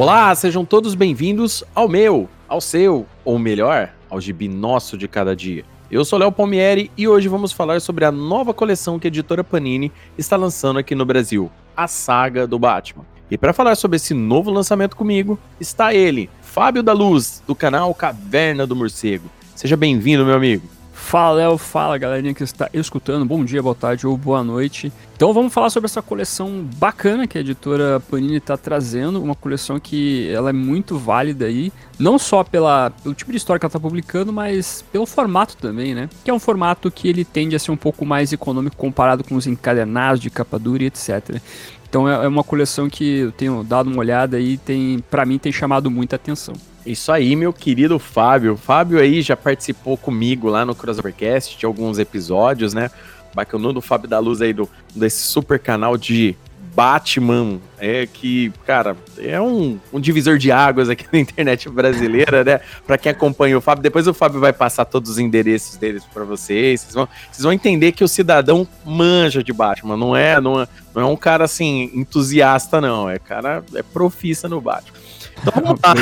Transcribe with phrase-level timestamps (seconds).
[0.00, 5.36] Olá, sejam todos bem-vindos ao meu, ao seu, ou melhor, ao gibi nosso de cada
[5.36, 5.62] dia.
[5.90, 9.44] Eu sou Léo Palmieri e hoje vamos falar sobre a nova coleção que a editora
[9.44, 13.04] Panini está lançando aqui no Brasil, a Saga do Batman.
[13.30, 17.92] E para falar sobre esse novo lançamento comigo, está ele, Fábio da Luz, do canal
[17.92, 19.28] Caverna do Morcego.
[19.54, 20.66] Seja bem-vindo, meu amigo.
[21.10, 24.92] Fala, Léo, fala galerinha que está escutando, bom dia, boa tarde ou boa noite.
[25.16, 29.80] Então vamos falar sobre essa coleção bacana que a editora Panini está trazendo, uma coleção
[29.80, 33.70] que ela é muito válida aí, não só pela, pelo tipo de história que ela
[33.70, 36.08] está publicando, mas pelo formato também, né?
[36.24, 39.34] Que é um formato que ele tende a ser um pouco mais econômico comparado com
[39.34, 41.40] os encadernados de capa dura e etc.
[41.88, 45.38] Então é, é uma coleção que eu tenho dado uma olhada e tem, para mim
[45.38, 46.54] tem chamado muita atenção.
[46.84, 48.56] Isso aí, meu querido Fábio.
[48.56, 52.90] Fábio aí já participou comigo lá no Crossovercast de alguns episódios, né?
[53.34, 56.36] Bacanudo Fábio da Luz aí do, desse super canal de
[56.74, 62.60] Batman, é que, cara, é um, um divisor de águas aqui na internet brasileira, né?
[62.86, 66.24] Para quem acompanha o Fábio, depois o Fábio vai passar todos os endereços deles para
[66.24, 66.80] vocês.
[66.80, 70.68] Vocês vão, vocês vão entender que o cidadão manja de Batman, não é, não é,
[70.94, 74.99] não é um cara assim entusiasta não, é cara é profissa no Batman.
[75.42, 75.94] Então vamos lá.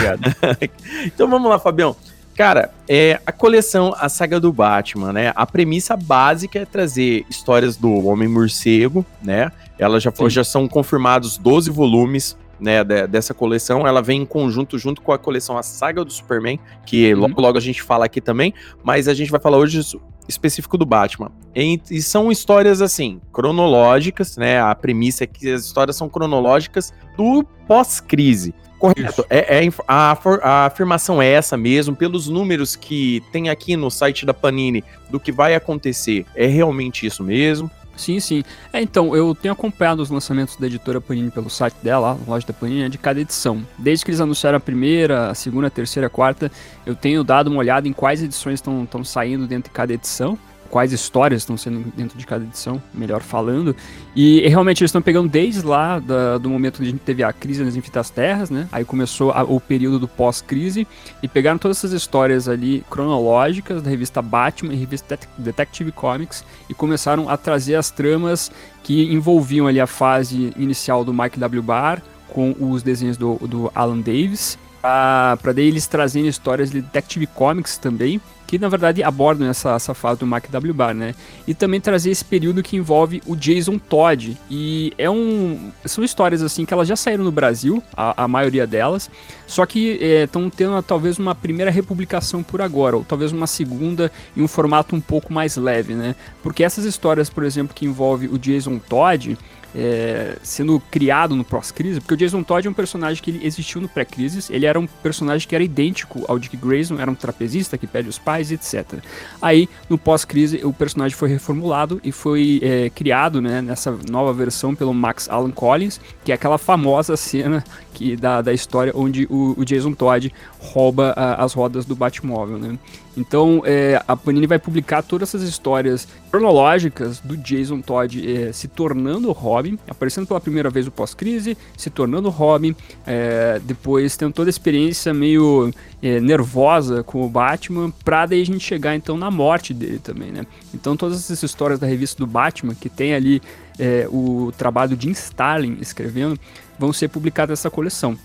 [1.04, 1.96] então vamos lá, Fabião.
[2.38, 5.32] Cara, é a coleção A Saga do Batman, né?
[5.34, 9.50] A premissa básica é trazer histórias do Homem-Morcego, né?
[9.76, 13.86] Ela já, já são confirmados 12 volumes né, dessa coleção.
[13.86, 17.20] Ela vem em conjunto junto com a coleção A Saga do Superman, que uhum.
[17.20, 19.80] logo logo a gente fala aqui também, mas a gente vai falar hoje
[20.28, 21.32] específico do Batman.
[21.54, 24.60] E, e, são histórias assim, cronológicas, né?
[24.60, 28.54] A premissa é que as histórias são cronológicas do pós-crise.
[28.78, 29.26] Correto.
[29.28, 34.24] É, é a, a, afirmação é essa mesmo, pelos números que tem aqui no site
[34.24, 36.24] da Panini do que vai acontecer.
[36.34, 37.70] É realmente isso mesmo.
[37.96, 38.44] Sim, sim.
[38.72, 42.46] É, então, eu tenho acompanhado os lançamentos da editora Panini pelo site dela, a loja
[42.46, 43.66] da Panini, é de cada edição.
[43.76, 46.50] Desde que eles anunciaram a primeira, a segunda, a terceira, a quarta,
[46.86, 50.38] eu tenho dado uma olhada em quais edições estão saindo dentro de cada edição
[50.70, 53.74] quais histórias estão sendo dentro de cada edição, melhor falando.
[54.14, 57.32] E, realmente eles estão pegando desde lá da, do momento que a gente teve a
[57.32, 58.68] crise nas infinitas terras, né?
[58.70, 60.86] Aí começou a, o período do pós-crise
[61.22, 66.74] e pegaram todas essas histórias ali cronológicas da revista Batman e revista Detective Comics e
[66.74, 68.50] começaram a trazer as tramas
[68.82, 71.62] que envolviam ali a fase inicial do Mike W.
[71.62, 77.26] Barr com os desenhos do, do Alan Davis para daí eles trazendo histórias de Detective
[77.26, 80.72] Comics também, que na verdade abordam essa, essa fase do Mark W.
[80.72, 81.14] Barr, né?
[81.46, 84.38] E também trazer esse período que envolve o Jason Todd.
[84.50, 85.70] E é um.
[85.84, 89.10] São histórias assim que elas já saíram no Brasil, a, a maioria delas,
[89.46, 94.10] só que estão é, tendo talvez uma primeira republicação por agora, ou talvez uma segunda
[94.34, 96.14] em um formato um pouco mais leve, né?
[96.42, 99.36] Porque essas histórias, por exemplo, que envolve o Jason Todd
[99.74, 103.80] é, sendo criado no pós-crise, porque o Jason Todd é um personagem que ele existiu
[103.80, 107.76] no pré-crise, ele era um personagem que era idêntico ao Dick Grayson, era um trapezista
[107.76, 109.00] que perde os pais, etc.
[109.40, 114.74] Aí, no pós-crise, o personagem foi reformulado e foi é, criado né, nessa nova versão
[114.74, 117.62] pelo Max Allan Collins, que é aquela famosa cena
[117.92, 122.58] que, da, da história onde o, o Jason Todd rouba a, as rodas do Batmóvel,
[122.58, 122.78] né?
[123.18, 128.68] Então, é, a Panini vai publicar todas essas histórias cronológicas do Jason Todd é, se
[128.68, 134.48] tornando Robin, aparecendo pela primeira vez no pós-crise, se tornando Robin, é, depois tendo toda
[134.48, 139.32] a experiência meio é, nervosa com o Batman, pra daí a gente chegar então na
[139.32, 140.46] morte dele também, né?
[140.72, 143.42] Então, todas essas histórias da revista do Batman, que tem ali
[143.78, 146.38] é, o trabalho de Jim Starlin escrevendo,
[146.78, 148.16] vão ser publicadas nessa coleção.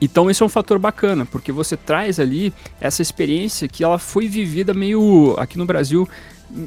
[0.00, 4.28] Então esse é um fator bacana, porque você traz ali essa experiência que ela foi
[4.28, 6.08] vivida meio aqui no Brasil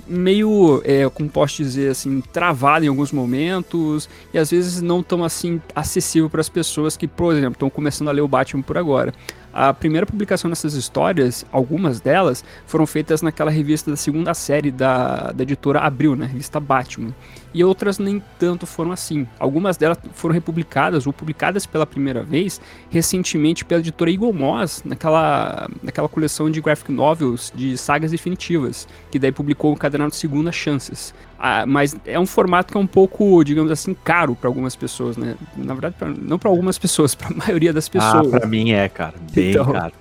[0.07, 5.23] meio, é, como posso dizer assim, travada em alguns momentos e às vezes não tão
[5.23, 8.78] assim acessível para as pessoas que, por exemplo, estão começando a ler o Batman por
[8.78, 9.13] agora.
[9.54, 15.32] A primeira publicação dessas histórias, algumas delas, foram feitas naquela revista da segunda série da,
[15.32, 16.26] da editora Abril, né?
[16.28, 17.14] Revista Batman.
[17.52, 19.28] E outras nem tanto foram assim.
[19.40, 25.68] Algumas delas foram republicadas ou publicadas pela primeira vez recentemente pela editora Eagle Moss, naquela,
[25.82, 31.14] naquela coleção de graphic novels de sagas definitivas, que daí publicou o Cadernado Segunda Chances.
[31.40, 35.16] Ah, mas é um formato que é um pouco, digamos assim, caro para algumas pessoas,
[35.16, 35.36] né?
[35.56, 38.34] Na verdade, pra, não para algumas pessoas, para a maioria das ah, pessoas.
[38.34, 39.94] Ah, para mim é, cara, bem então, caro.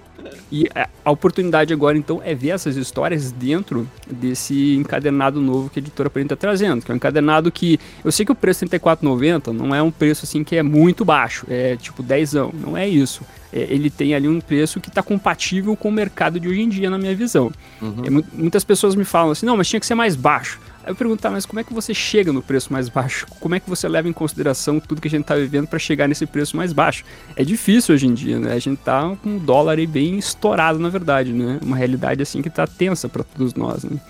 [0.50, 0.66] E
[1.04, 6.08] a oportunidade agora, então, é ver essas histórias dentro desse encadernado novo que a editora
[6.08, 9.52] Print está trazendo, que é um encadernado que eu sei que o preço R$ 34,90
[9.52, 13.22] não é um preço assim que é muito baixo, é tipo 10, não é isso.
[13.52, 16.68] É, ele tem ali um preço que está compatível com o mercado de hoje em
[16.68, 17.52] dia, na minha visão.
[17.80, 18.04] Uhum.
[18.04, 20.58] É, muitas pessoas me falam assim, não, mas tinha que ser mais baixo.
[20.88, 23.26] Aí eu perguntar, mas como é que você chega no preço mais baixo?
[23.40, 26.08] Como é que você leva em consideração tudo que a gente tá vivendo para chegar
[26.08, 27.04] nesse preço mais baixo?
[27.36, 28.54] É difícil hoje em dia, né?
[28.54, 31.60] A gente tá com um dólar aí bem estourado, na verdade, né?
[31.62, 34.00] Uma realidade assim que tá tensa para todos nós, né?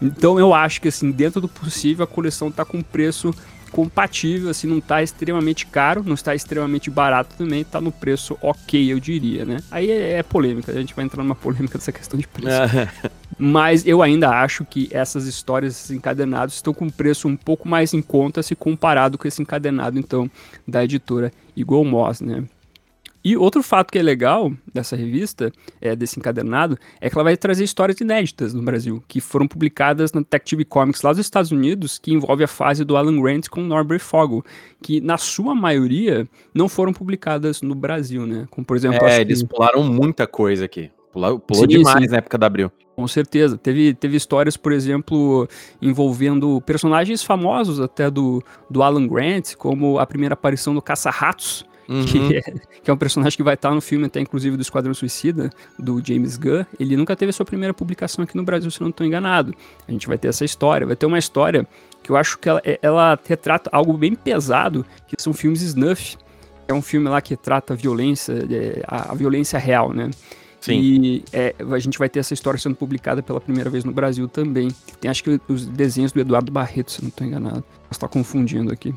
[0.00, 3.34] Então eu acho que assim, dentro do possível, a coleção tá com preço
[3.70, 8.90] compatível, assim, não está extremamente caro, não está extremamente barato também, está no preço ok,
[8.90, 9.58] eu diria, né?
[9.70, 12.56] Aí é, é, polêmica, a gente vai entrar numa polêmica dessa questão de preço.
[13.44, 17.92] Mas eu ainda acho que essas histórias, esses encadenados, estão com preço um pouco mais
[17.92, 20.30] em conta se comparado com esse encadenado, então,
[20.66, 22.44] da editora Eagle Moss, né?
[23.24, 25.50] E outro fato que é legal dessa revista,
[25.80, 30.12] é, desse encadernado, é que ela vai trazer histórias inéditas no Brasil, que foram publicadas
[30.12, 33.60] na Detective Comics lá dos Estados Unidos, que envolve a fase do Alan Grant com
[33.60, 34.44] Norbert Fogel,
[34.80, 38.46] que na sua maioria não foram publicadas no Brasil, né?
[38.50, 39.04] Como por exemplo.
[39.04, 39.48] É, eles que...
[39.48, 40.92] pularam muita coisa aqui.
[41.12, 42.10] Pulou, pulou sim, demais sim.
[42.10, 42.70] na época da Abril.
[42.94, 43.56] Com certeza.
[43.56, 45.48] Teve, teve histórias, por exemplo,
[45.80, 52.04] envolvendo personagens famosos até do, do Alan Grant, como a primeira aparição do Caça-Ratos, Uhum.
[52.04, 52.42] Que, é,
[52.82, 56.02] que, é, um personagem que vai estar no filme até inclusive do Esquadrão Suicida, do
[56.04, 56.64] James Gunn.
[56.78, 59.54] Ele nunca teve a sua primeira publicação aqui no Brasil, se não estou enganado.
[59.86, 60.86] A gente vai ter essa história.
[60.86, 61.66] Vai ter uma história
[62.02, 66.16] que eu acho que ela, é, ela retrata algo bem pesado, que são filmes snuff.
[66.66, 70.10] É um filme lá que trata a violência, é, a, a violência real, né?
[70.62, 70.80] Sim.
[70.80, 74.28] E é, a gente vai ter essa história sendo publicada pela primeira vez no Brasil
[74.28, 74.68] também.
[75.00, 77.64] Tem acho que os desenhos do Eduardo Barreto, se não estou enganado.
[77.88, 78.94] Posso estar confundindo aqui.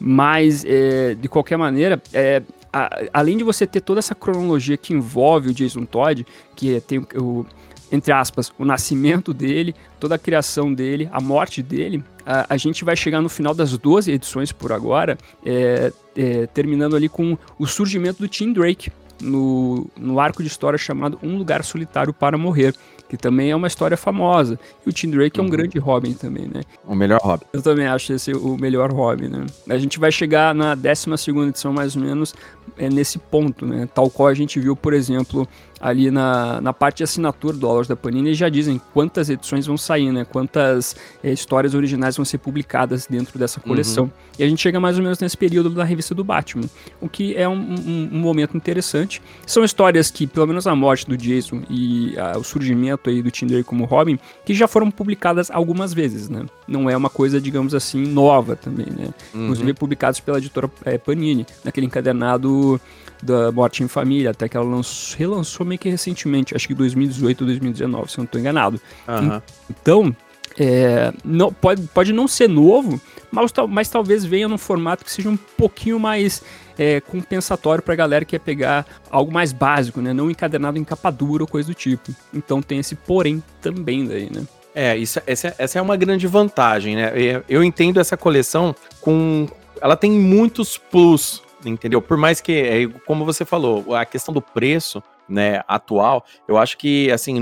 [0.00, 2.42] Mas, é, de qualquer maneira, é,
[2.72, 6.26] a, além de você ter toda essa cronologia que envolve o Jason Todd,
[6.56, 7.44] que é, tem o,
[7.92, 12.84] entre aspas, o nascimento dele, toda a criação dele, a morte dele, a, a gente
[12.84, 17.66] vai chegar no final das 12 edições por agora, é, é, terminando ali com o
[17.66, 18.90] surgimento do Tim Drake,
[19.22, 22.74] no, no arco de história chamado Um Lugar Solitário para Morrer,
[23.08, 24.58] que também é uma história famosa.
[24.86, 25.44] E o Tim Drake uhum.
[25.44, 25.56] é um uhum.
[25.56, 26.62] grande Robin também, né?
[26.86, 27.44] O melhor Robin.
[27.52, 29.46] Eu também acho esse o melhor Robin, né?
[29.68, 31.10] A gente vai chegar na 12
[31.46, 32.34] edição, mais ou menos,
[32.78, 33.88] é nesse ponto, né?
[33.94, 35.46] Tal qual a gente viu, por exemplo,
[35.82, 39.66] ali na, na parte de assinatura do Aulas da Panini, eles já dizem quantas edições
[39.66, 40.24] vão sair, né?
[40.24, 40.94] Quantas
[41.24, 43.66] é, histórias originais vão ser publicadas dentro dessa uhum.
[43.66, 44.04] coleção.
[44.04, 44.10] Uhum.
[44.38, 46.64] E a gente chega mais ou menos nesse período da revista do Batman,
[47.00, 49.20] o que é um, um, um momento interessante.
[49.44, 53.30] São histórias que, pelo menos a morte do Jason e a, o surgimento aí do
[53.32, 56.46] Tinder como Robin, que já foram publicadas algumas vezes, né?
[56.68, 59.08] Não é uma coisa, digamos assim, nova também, né?
[59.34, 59.42] Uhum.
[59.42, 62.80] Inclusive publicados pela editora é, Panini, naquele encadernado
[63.22, 67.40] da Morte em Família, até que ela lançou, relançou meio que recentemente, acho que 2018
[67.40, 68.80] ou 2019, se eu não estou enganado.
[69.06, 69.40] Uhum.
[69.70, 70.16] Então,
[70.58, 75.28] é, não, pode, pode não ser novo, mas, mas talvez venha num formato que seja
[75.28, 76.42] um pouquinho mais
[76.78, 80.12] é, compensatório para a galera que quer pegar algo mais básico, né?
[80.12, 82.14] Não encadenado em capa dura ou coisa do tipo.
[82.34, 84.42] Então tem esse porém também daí, né?
[84.74, 87.12] É, isso, essa, essa é uma grande vantagem, né?
[87.48, 89.46] Eu entendo essa coleção com.
[89.80, 92.00] Ela tem muitos plus entendeu?
[92.02, 96.76] Por mais que, é, como você falou, a questão do preço, né, atual, eu acho
[96.76, 97.40] que, assim,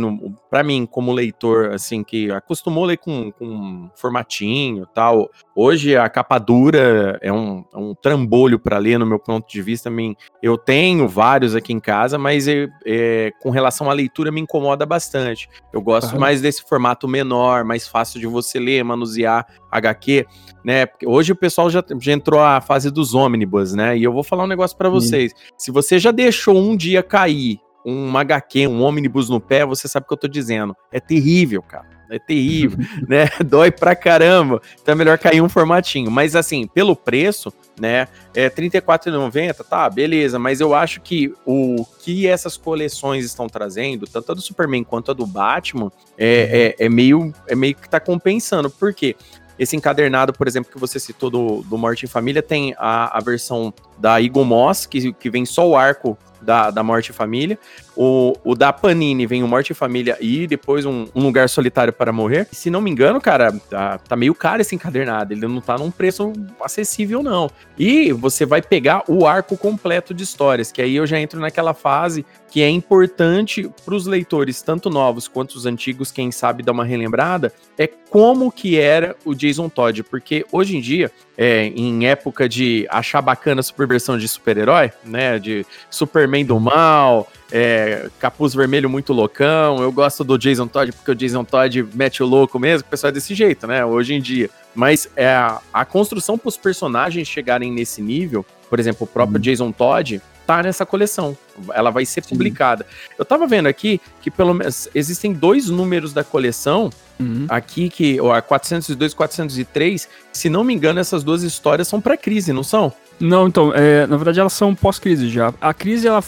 [0.50, 6.08] para mim, como leitor, assim, que acostumou a ler com, com formatinho tal, hoje a
[6.08, 9.88] capa dura é um, é um trambolho para ler, no meu ponto de vista.
[9.88, 14.40] Mim, eu tenho vários aqui em casa, mas é, é, com relação à leitura me
[14.40, 15.48] incomoda bastante.
[15.72, 16.20] Eu gosto uhum.
[16.20, 20.26] mais desse formato menor, mais fácil de você ler, manusear HQ,
[20.64, 20.84] né?
[20.84, 23.96] Porque hoje o pessoal já, já entrou a fase dos ônibus, né?
[23.96, 25.32] E eu vou falar um negócio para vocês.
[25.56, 30.04] Se você já deixou um dia cair um HQ, um ônibus no pé, você sabe
[30.04, 30.76] o que eu tô dizendo.
[30.92, 32.00] É terrível, cara.
[32.10, 33.28] É terrível, né?
[33.46, 34.60] Dói pra caramba.
[34.82, 36.10] Então é melhor cair um formatinho.
[36.10, 38.08] Mas assim, pelo preço, né?
[38.34, 40.38] É R$34,90, tá, beleza.
[40.38, 45.12] Mas eu acho que o que essas coleções estão trazendo, tanto a do Superman quanto
[45.12, 48.68] a do Batman, é, é, é meio, é meio que tá compensando.
[48.68, 49.14] Por quê?
[49.56, 53.20] Esse encadernado, por exemplo, que você citou do, do Morte em Família, tem a, a
[53.20, 56.18] versão da Eagle Moss, que, que vem só o arco
[56.50, 57.56] da, da Morte e Família.
[58.02, 61.92] O, o da Panini vem o Morte e Família e depois um, um Lugar Solitário
[61.92, 62.48] para Morrer.
[62.50, 65.34] Se não me engano, cara, tá, tá, meio caro esse encadernado.
[65.34, 66.32] Ele não tá num preço
[66.64, 67.50] acessível, não.
[67.78, 71.74] E você vai pegar o arco completo de histórias, que aí eu já entro naquela
[71.74, 76.72] fase que é importante para os leitores, tanto novos quanto os antigos, quem sabe dar
[76.72, 80.02] uma relembrada, é como que era o Jason Todd.
[80.04, 85.38] Porque hoje em dia, é, em época de achar bacana a superversão de super-herói, né?
[85.38, 89.82] De Superman do mal, é, capuz vermelho muito loucão.
[89.82, 93.10] Eu gosto do Jason Todd porque o Jason Todd mete o louco mesmo, o pessoal
[93.10, 93.84] é desse jeito, né?
[93.84, 94.50] Hoje em dia.
[94.74, 99.36] Mas é, a, a construção para os personagens chegarem nesse nível, por exemplo, o próprio
[99.36, 99.42] uhum.
[99.42, 101.36] Jason Todd, tá nessa coleção.
[101.72, 102.30] Ela vai ser Sim.
[102.30, 102.86] publicada.
[103.18, 106.90] Eu tava vendo aqui que pelo menos existem dois números da coleção
[107.20, 107.46] uhum.
[107.48, 112.52] aqui que a 402 e 403, se não me engano, essas duas histórias são pré-crise,
[112.52, 112.92] não são?
[113.20, 115.52] Não, então, é, na verdade elas são pós-crise já.
[115.60, 116.22] A crise ela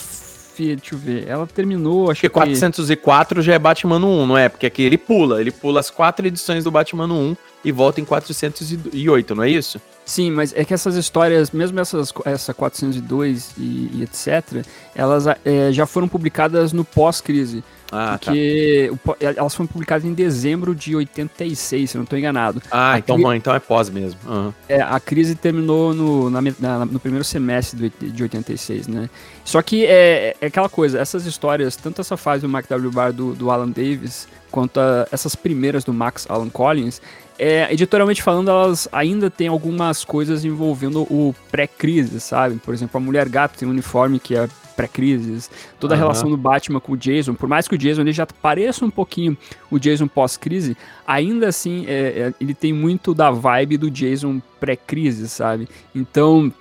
[0.57, 1.27] deixa eu ver.
[1.29, 2.35] Ela terminou, acho Porque que.
[2.35, 4.49] 404 já é Batman 1, não é?
[4.49, 5.41] Porque aqui ele pula.
[5.41, 9.81] Ele pula as quatro edições do Batman 1 e volta em 408, não é isso?
[10.05, 15.73] Sim, mas é que essas histórias, mesmo essas, essa 402 e, e etc., elas é,
[15.73, 17.63] já foram publicadas no pós-crise.
[17.95, 18.19] Ah, tá.
[18.19, 19.35] porque tá.
[19.37, 22.63] elas foram publicadas em dezembro de 86, se não estou enganado.
[22.71, 23.37] Ah, então, cri...
[23.37, 24.19] então é pós mesmo.
[24.27, 24.53] Uhum.
[24.67, 29.11] É, a crise terminou no, na, na, no primeiro semestre de 86, né?
[29.45, 32.91] Só que é, é, aquela coisa, essas histórias, tanto essa fase do Mark W.
[32.91, 37.03] Barr do, do Alan Davis, quanto a, essas primeiras do Max Alan Collins,
[37.39, 42.57] é, editorialmente falando, elas ainda têm algumas coisas envolvendo o pré-crise, sabe?
[42.57, 44.49] Por exemplo, a Mulher Gato tem um uniforme que é
[44.83, 46.03] pré-crises, toda a uhum.
[46.03, 48.91] relação do Batman com o Jason, por mais que o Jason ele já pareça um
[48.91, 49.37] pouquinho
[49.71, 55.29] o Jason pós-crise, ainda assim é, é, ele tem muito da vibe do Jason pré-crise,
[55.29, 55.69] sabe?
[55.95, 56.53] Então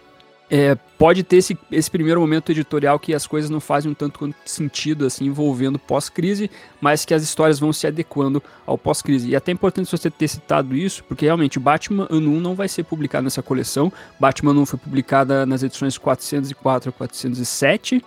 [0.53, 4.35] é, pode ter esse, esse primeiro momento editorial que as coisas não fazem um tanto
[4.43, 9.29] sentido, assim, envolvendo pós-crise, mas que as histórias vão se adequando ao pós-crise.
[9.29, 12.67] E é até importante você ter citado isso, porque realmente Batman Ano 1 não vai
[12.67, 13.93] ser publicado nessa coleção.
[14.19, 18.03] Batman 1 foi publicada nas edições 404 a 407,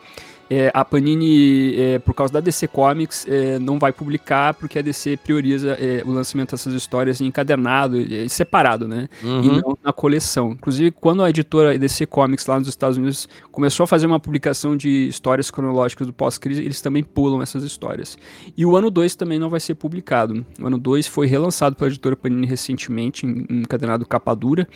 [0.51, 4.83] é, a Panini, é, por causa da DC Comics, é, não vai publicar porque a
[4.83, 9.09] DC prioriza é, o lançamento dessas histórias em encadernado, é, separado, né?
[9.23, 9.43] Uhum.
[9.43, 10.53] E não na coleção.
[10.53, 14.77] Inclusive, quando a editora DC Comics lá nos Estados Unidos começou a fazer uma publicação
[14.77, 18.19] de histórias cronológicas do pós-crise, eles também pulam essas histórias.
[18.57, 20.45] E o ano 2 também não vai ser publicado.
[20.61, 24.69] O ano 2 foi relançado pela editora Panini recentemente, em, em encadernado capa dura,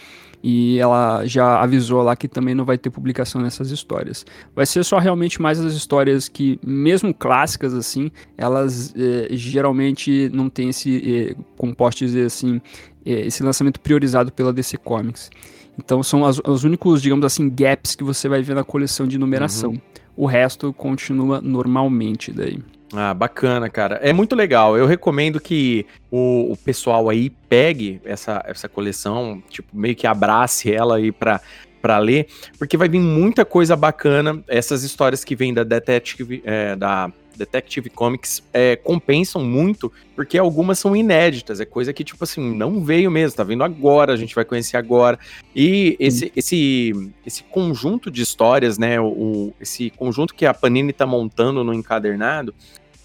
[0.42, 4.24] e ela já avisou lá que também não vai ter publicação nessas histórias.
[4.54, 10.48] Vai ser só realmente mais as histórias que, mesmo clássicas assim, elas eh, geralmente não
[10.48, 12.60] têm esse, eh, como posso dizer assim,
[13.04, 15.30] eh, esse lançamento priorizado pela DC Comics.
[15.76, 19.18] Então são as, os únicos, digamos assim, gaps que você vai ver na coleção de
[19.18, 19.70] numeração.
[19.70, 19.80] Uhum.
[20.16, 22.58] O resto continua normalmente daí.
[22.92, 23.96] Ah, bacana, cara.
[23.96, 24.76] É muito legal.
[24.76, 30.72] Eu recomendo que o, o, pessoal aí pegue essa, essa coleção, tipo, meio que abrace
[30.72, 31.40] ela aí pra,
[31.82, 32.28] pra ler,
[32.58, 34.42] porque vai vir muita coisa bacana.
[34.48, 40.78] Essas histórias que vêm da Detective, é, da Detective Comics é, compensam muito, porque algumas
[40.78, 44.34] são inéditas, é coisa que, tipo assim, não veio mesmo, tá vendo agora, a gente
[44.34, 45.18] vai conhecer agora.
[45.54, 51.06] E esse, esse, esse conjunto de histórias, né, o, esse conjunto que a Panini tá
[51.06, 52.54] montando no encadernado,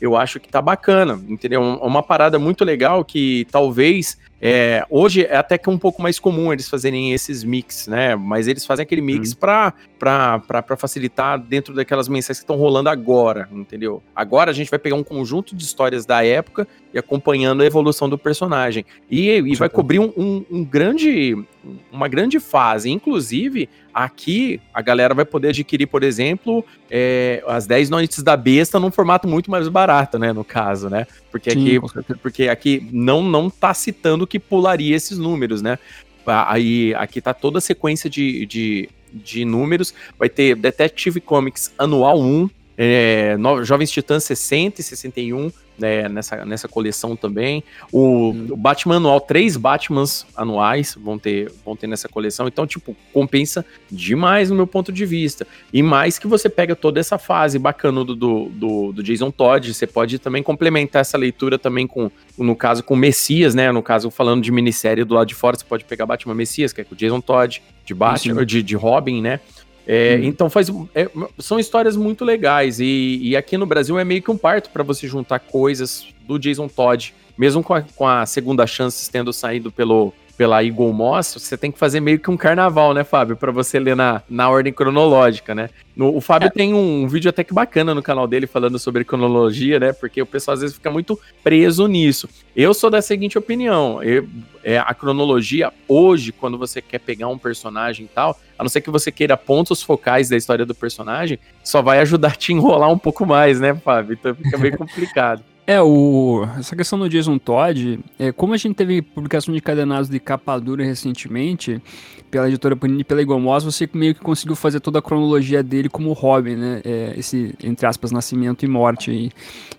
[0.02, 1.62] eu acho que tá bacana, entendeu?
[1.62, 6.52] Uma parada muito legal que talvez é, hoje é até que um pouco mais comum
[6.52, 8.14] eles fazerem esses mix, né?
[8.14, 12.58] Mas eles fazem aquele mix pra, pra, pra, pra, facilitar dentro daquelas mensagens que estão
[12.58, 14.04] rolando agora, entendeu?
[14.14, 18.10] Agora a gente vai pegar um conjunto de histórias da época e acompanhando a evolução
[18.10, 18.86] do personagem.
[19.10, 21.42] E, e vai cobrir um, um, um grande,
[21.90, 22.92] uma grande fase.
[22.92, 28.78] Inclusive, aqui a galera vai poder adquirir, por exemplo, é, as 10 noites da besta
[28.78, 30.34] num formato muito mais barato, né?
[30.34, 31.08] No caso, né?
[31.34, 35.80] Porque Sim, aqui, porque aqui não, não tá citando que pularia esses números, né?
[36.28, 39.96] Aí aqui tá toda a sequência de, de, de números.
[40.18, 46.68] Vai ter Detective Comics Anual 1, é, Jovens Titãs 60 e 61, né, nessa, nessa
[46.68, 47.63] coleção também.
[47.92, 48.48] O, hum.
[48.51, 52.48] o, Batman anual, três Batmans anuais vão ter, vão ter nessa coleção.
[52.48, 55.46] Então, tipo, compensa demais no meu ponto de vista.
[55.72, 59.88] E mais que você pega toda essa fase bacana do, do, do Jason Todd, você
[59.88, 63.72] pode também complementar essa leitura também com, no caso, com Messias, né?
[63.72, 66.82] No caso, falando de minissérie do lado de fora, você pode pegar Batman Messias, que
[66.82, 69.39] é com o Jason Todd, de Batman, de, de Robin, né?
[69.88, 70.25] É, hum.
[70.25, 74.32] Então faz, é, são histórias muito legais e, e, aqui no Brasil é meio que
[74.32, 78.66] um parto para você juntar coisas do Jason Todd, mesmo com a, com a segunda
[78.66, 80.13] chance tendo saído pelo
[80.44, 83.38] pela Eagle Moss, você tem que fazer meio que um carnaval, né, Fábio?
[83.38, 85.70] para você ler na, na ordem cronológica, né?
[85.96, 86.50] No, o Fábio é.
[86.50, 89.94] tem um, um, vídeo até que bacana no canal dele falando sobre cronologia, né?
[89.94, 92.28] Porque o pessoal às vezes fica muito preso nisso.
[92.54, 94.28] Eu sou da seguinte opinião: eu,
[94.66, 98.82] é, a cronologia, hoje, quando você quer pegar um personagem e tal, a não ser
[98.82, 102.92] que você queira pontos focais da história do personagem, só vai ajudar a te enrolar
[102.92, 104.18] um pouco mais, né, Fábio?
[104.20, 105.42] Então fica bem complicado.
[105.65, 110.10] É, o, essa questão do Jason Todd, é, como a gente teve publicação de cadenados
[110.10, 111.82] de capa dura recentemente,
[112.29, 115.88] pela editora Panini e pela Igomos, você meio que conseguiu fazer toda a cronologia dele
[115.88, 116.82] como Robin, né?
[116.84, 119.12] É, esse, entre aspas, nascimento e morte.
[119.12, 119.32] E,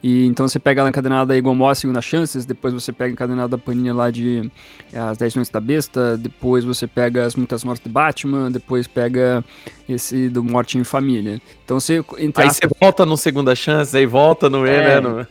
[0.02, 3.48] e então você pega a encadenada da Igomos, Segunda Chances, depois você pega a encadenada
[3.48, 4.50] da Panini lá de
[4.92, 8.86] é, As 10 Noites da Besta, depois você pega As Muitas Mortes de Batman, depois
[8.86, 9.44] pega
[9.86, 11.42] esse do Morte em Família.
[11.64, 12.04] Então você...
[12.16, 15.00] Aí aspas, você volta no Segunda Chance, aí volta no E, é, né?
[15.00, 15.26] No...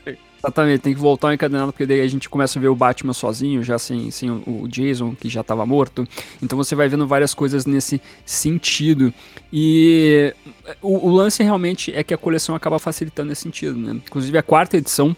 [0.45, 3.63] Exatamente, tem que voltar encadenado, porque daí a gente começa a ver o Batman sozinho,
[3.63, 6.05] já sem, sem o Jason, que já estava morto.
[6.41, 9.13] Então você vai vendo várias coisas nesse sentido.
[9.53, 10.35] E
[10.81, 13.93] o, o, lance realmente é que a coleção acaba facilitando esse sentido, né?
[14.05, 15.15] Inclusive a quarta edição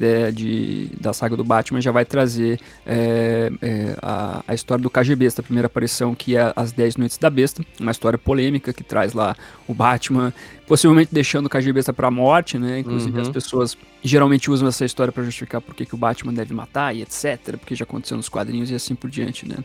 [0.00, 4.88] é, de, da saga do Batman já vai trazer é, é, a, a, história do
[4.90, 8.84] KGB, essa primeira aparição, que é As 10 Noites da Besta, uma história polêmica que
[8.84, 9.36] traz lá
[9.66, 10.32] o Batman
[10.70, 12.78] possivelmente deixando o KGB para a morte, né?
[12.78, 13.22] Inclusive uhum.
[13.22, 17.02] as pessoas geralmente usam essa história para justificar por que, o Batman deve matar e
[17.02, 19.56] etc, porque já aconteceu nos quadrinhos e assim por diante, né?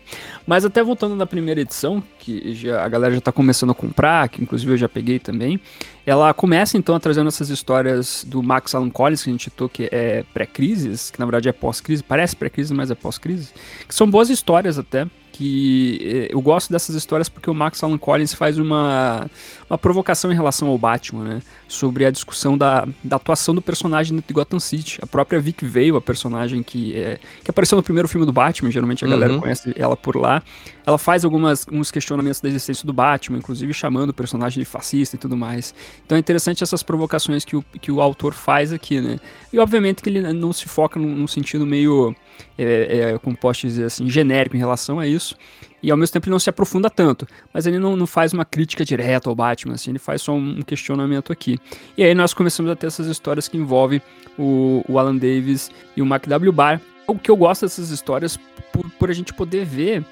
[0.47, 4.27] Mas até voltando na primeira edição, que já, a galera já está começando a comprar,
[4.29, 5.61] que inclusive eu já peguei também,
[6.07, 9.69] ela começa então a trazendo essas histórias do Max Alan Collins, que a gente citou
[9.69, 13.53] que é pré-crise, que na verdade é pós-crise, parece pré-crise, mas é pós-crise,
[13.87, 17.97] que são boas histórias até, que eh, eu gosto dessas histórias porque o Max Alan
[17.97, 19.29] Collins faz uma,
[19.69, 21.41] uma provocação em relação ao Batman, né?
[21.67, 24.97] Sobre a discussão da, da atuação do personagem de Gotham City.
[25.01, 28.71] A própria Vic Vale, a personagem que, é, que apareceu no primeiro filme do Batman,
[28.71, 29.11] geralmente a uhum.
[29.11, 30.41] galera conhece ela por lá,
[30.85, 35.17] ela faz algumas, uns questionamentos da existência do Batman, inclusive chamando o personagem de fascista
[35.17, 35.75] e tudo mais.
[36.05, 39.19] Então é interessante essas provocações que o, que o autor faz aqui, né?
[39.51, 42.15] E obviamente que ele não se foca num, num sentido meio
[42.57, 45.35] é, é, como posso dizer assim, genérico em relação a isso,
[45.81, 48.43] e ao mesmo tempo ele não se aprofunda tanto, mas ele não, não faz uma
[48.43, 51.59] crítica direta ao Batman, assim, ele faz só um questionamento aqui.
[51.95, 54.01] E aí nós começamos a ter essas histórias que envolvem
[54.37, 56.81] o, o Alan Davis e o McW Bar.
[57.07, 58.37] O que eu gosto dessas histórias
[58.73, 60.03] por, por a gente poder ver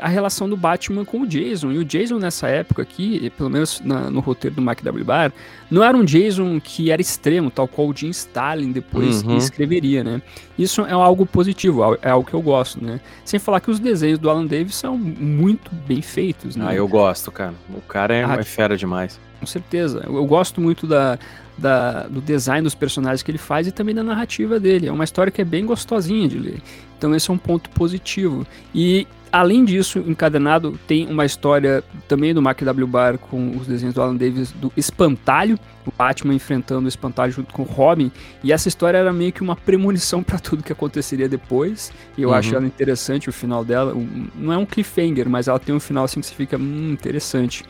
[0.00, 1.72] a relação do Batman com o Jason.
[1.72, 5.32] E o Jason nessa época aqui, pelo menos na, no roteiro do McW Bar,
[5.70, 9.36] não era um Jason que era extremo, tal qual o Jim Stalin depois uhum.
[9.36, 10.22] escreveria, né?
[10.58, 13.00] Isso é algo positivo, é algo que eu gosto, né?
[13.24, 16.66] Sem falar que os desenhos do Alan Davis são muito bem feitos, né?
[16.68, 17.54] Ah, eu gosto, cara.
[17.70, 19.20] O cara é, ah, é fera demais.
[19.40, 20.02] Com certeza.
[20.06, 21.18] Eu, eu gosto muito da,
[21.58, 24.86] da, do design dos personagens que ele faz e também da narrativa dele.
[24.86, 26.62] É uma história que é bem gostosinha de ler.
[26.96, 28.46] Então esse é um ponto positivo.
[28.74, 32.86] E Além disso, encadenado tem uma história também do Mark W.
[32.86, 37.50] Barr com os desenhos do Alan Davis do Espantalho, o Batman enfrentando o Espantalho junto
[37.54, 38.12] com o Robin,
[38.44, 42.28] e essa história era meio que uma premonição para tudo que aconteceria depois, e eu
[42.28, 42.34] uhum.
[42.34, 43.96] acho ela interessante o final dela,
[44.36, 47.64] não é um cliffhanger, mas ela tem um final assim que você fica, hum, interessante.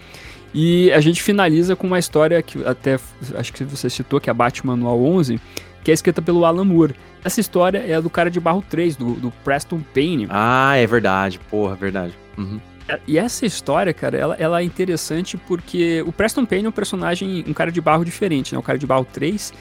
[0.53, 2.99] E a gente finaliza com uma história que até
[3.37, 5.41] acho que você citou, que é a Batman Manual 11,
[5.83, 6.95] que é escrita pelo Alan Moore.
[7.25, 10.27] Essa história é a do cara de barro 3, do, do Preston Payne.
[10.31, 12.15] Ah, é verdade, porra, verdade.
[12.37, 12.61] Uhum.
[13.07, 17.45] E essa história, cara, ela, ela é interessante porque o Preston Payne é um personagem,
[17.47, 18.59] um cara de barro diferente, né?
[18.59, 19.53] O cara de barro 3,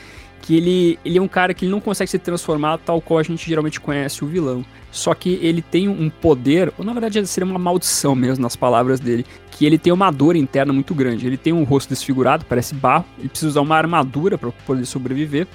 [0.41, 3.23] que ele, ele é um cara que ele não consegue se transformar tal qual a
[3.23, 4.65] gente geralmente conhece o vilão.
[4.91, 8.99] Só que ele tem um poder, ou na verdade seria uma maldição mesmo nas palavras
[8.99, 11.25] dele, que ele tem uma dor interna muito grande.
[11.25, 15.47] Ele tem um rosto desfigurado, parece barro, ele precisa usar uma armadura para poder sobreviver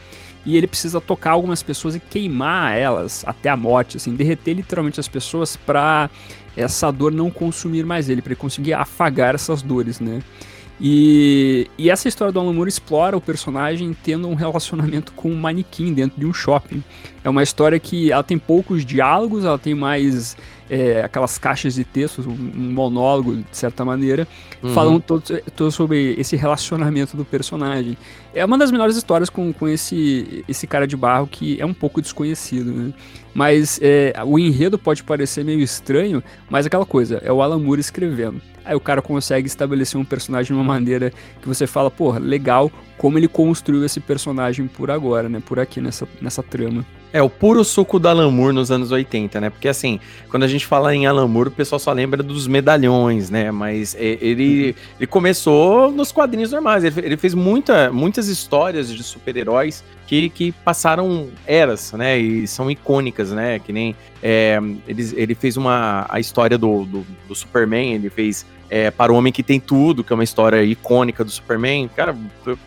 [0.46, 5.00] e ele precisa tocar algumas pessoas e queimar elas até a morte, assim, derreter literalmente
[5.00, 6.08] as pessoas para
[6.56, 10.22] essa dor não consumir mais ele, para ele conseguir afagar essas dores, né?
[10.80, 15.34] E, e, essa história do Alan Moore explora o personagem tendo um relacionamento com um
[15.34, 16.84] manequim dentro de um shopping.
[17.24, 20.36] É uma história que ela tem poucos diálogos, ela tem mais
[20.68, 24.28] é, aquelas caixas de textos, um, um, monólogo, de certa maneira,
[24.62, 24.74] uhum.
[24.74, 25.22] falando todo,
[25.56, 27.96] todo, sobre esse relacionamento do personagem.
[28.34, 31.74] É uma das melhores histórias com, com esse, esse cara de barro que é um
[31.74, 32.92] pouco desconhecido, né?
[33.32, 37.80] Mas é, o enredo pode parecer meio estranho, mas aquela coisa, é o Alan Moore
[37.80, 38.40] escrevendo.
[38.66, 42.70] Aí o cara consegue estabelecer um personagem de uma maneira que você fala, porra, legal
[42.98, 45.40] como ele construiu esse personagem por agora, né?
[45.44, 46.84] Por aqui nessa, nessa trama.
[47.12, 49.48] É, o puro suco do Alan Moore nos anos 80, né?
[49.48, 53.30] Porque assim, quando a gente fala em Alan Moore, o pessoal só lembra dos medalhões,
[53.30, 53.50] né?
[53.50, 56.84] Mas é, ele, ele começou nos quadrinhos normais.
[56.84, 62.18] Ele, ele fez muita, muitas histórias de super-heróis que, que passaram eras, né?
[62.18, 63.58] E são icônicas, né?
[63.60, 68.44] Que nem é, ele, ele fez uma a história do, do, do Superman, ele fez
[68.68, 71.88] é, para o Homem que Tem Tudo, que é uma história icônica do Superman.
[71.94, 72.16] Cara,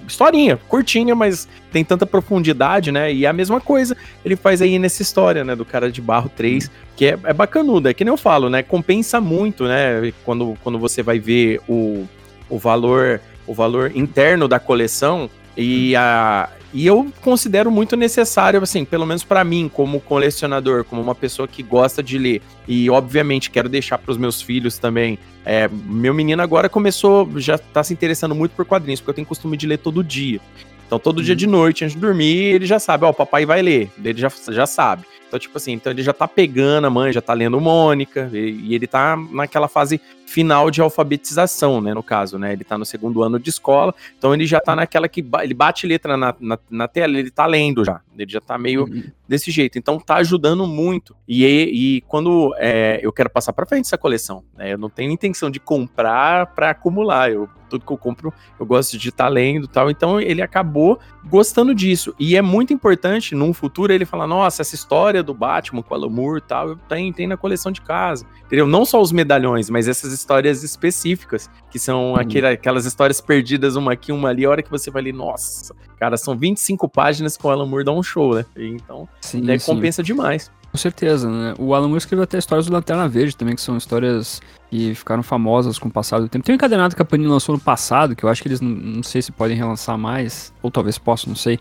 [0.07, 3.13] historinha, curtinha, mas tem tanta profundidade, né?
[3.13, 5.55] E é a mesma coisa ele faz aí nessa história, né?
[5.55, 7.89] Do cara de barro 3, que é, é bacanuda.
[7.89, 8.63] É que nem eu falo, né?
[8.63, 10.13] Compensa muito, né?
[10.23, 12.07] Quando, quando você vai ver o,
[12.49, 18.86] o valor o valor interno da coleção e a, E eu considero muito necessário, assim,
[18.86, 22.41] pelo menos para mim, como colecionador, como uma pessoa que gosta de ler.
[22.67, 25.17] E, obviamente, quero deixar para os meus filhos também.
[25.43, 29.27] É, meu menino agora começou, já tá se interessando muito por quadrinhos, porque eu tenho
[29.27, 30.39] costume de ler todo dia.
[30.86, 31.51] Então, todo dia de uhum.
[31.51, 33.91] noite, antes de dormir, ele já sabe, ó, o papai vai ler.
[34.03, 35.05] Ele já, já sabe.
[35.29, 38.49] Então, tipo assim, então ele já tá pegando a mãe, já tá lendo Mônica, e,
[38.49, 42.85] e, ele tá naquela fase final de alfabetização, né, no caso, né, ele tá no
[42.85, 46.57] segundo ano de escola, então ele já tá naquela que ele bate letra na, na,
[46.69, 49.03] na tela, ele tá lendo já, ele já tá meio uhum.
[49.27, 53.85] desse jeito, então tá ajudando muito, e, e quando é, eu quero passar pra frente
[53.85, 57.97] essa coleção, né, eu não tenho intenção de comprar para acumular, eu tudo que eu
[57.97, 59.89] compro, eu gosto de estar tá lendo tal.
[59.89, 62.13] Então ele acabou gostando disso.
[62.19, 65.97] E é muito importante, num futuro, ele falar: nossa, essa história do Batman com a
[65.97, 68.25] Lamour tal, tem, tem na coleção de casa.
[68.45, 68.67] Entendeu?
[68.67, 72.15] Não só os medalhões, mas essas histórias específicas, que são uhum.
[72.15, 75.75] aquele, aquelas histórias perdidas, uma aqui, uma ali, a hora que você vai ali, nossa,
[75.99, 78.45] cara, são 25 páginas com a Lamour dá um show, né?
[78.55, 79.71] Então, sim, daí sim.
[79.71, 80.51] compensa demais.
[80.71, 81.55] Com certeza, né?
[81.58, 85.23] O Alan Moore escreveu até histórias do Lanterna Verde também, que são histórias que ficaram
[85.23, 86.45] famosas com o passar do tempo.
[86.45, 88.69] Tem um encadenado que a Panini lançou no passado, que eu acho que eles não,
[88.69, 91.60] não sei se podem relançar mais, ou talvez possam, não sei,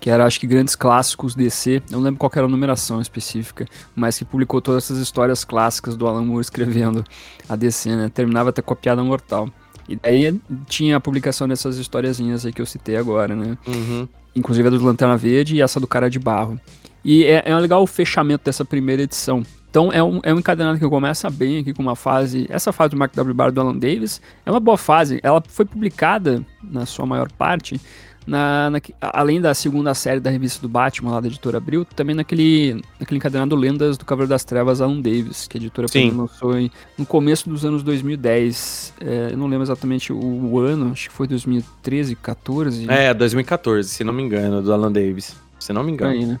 [0.00, 4.18] que era acho que grandes clássicos DC, não lembro qual era a numeração específica, mas
[4.18, 7.04] que publicou todas essas histórias clássicas do Alan Moore escrevendo
[7.48, 8.08] a DC, né?
[8.08, 9.48] Terminava até com a piada mortal.
[9.88, 13.56] E daí tinha a publicação dessas historiazinhas aí que eu citei agora, né?
[13.66, 14.06] Uhum.
[14.36, 16.60] Inclusive a do Lanterna Verde e essa do Cara de Barro.
[17.02, 19.42] E é, é legal o fechamento dessa primeira edição.
[19.70, 22.46] Então é um, é um encadenado que começa bem aqui com uma fase.
[22.48, 23.34] Essa fase do Mark W.
[23.34, 25.20] Barr do Alan Davis é uma boa fase.
[25.22, 27.80] Ela foi publicada, na sua maior parte,
[28.28, 32.14] na, na, além da segunda série da revista do Batman, lá da editora Abril, também
[32.14, 36.70] naquele, naquele encadenado Lendas do Cavaleiro das Trevas, Alan Davis, que a editora lançou em,
[36.96, 38.92] no começo dos anos 2010.
[39.00, 42.86] É, eu não lembro exatamente o, o, ano, acho que foi 2013, 14.
[42.90, 45.34] É, 2014, se não me engano, do Alan Davis
[45.68, 46.12] se não me engano.
[46.12, 46.40] Aí, né?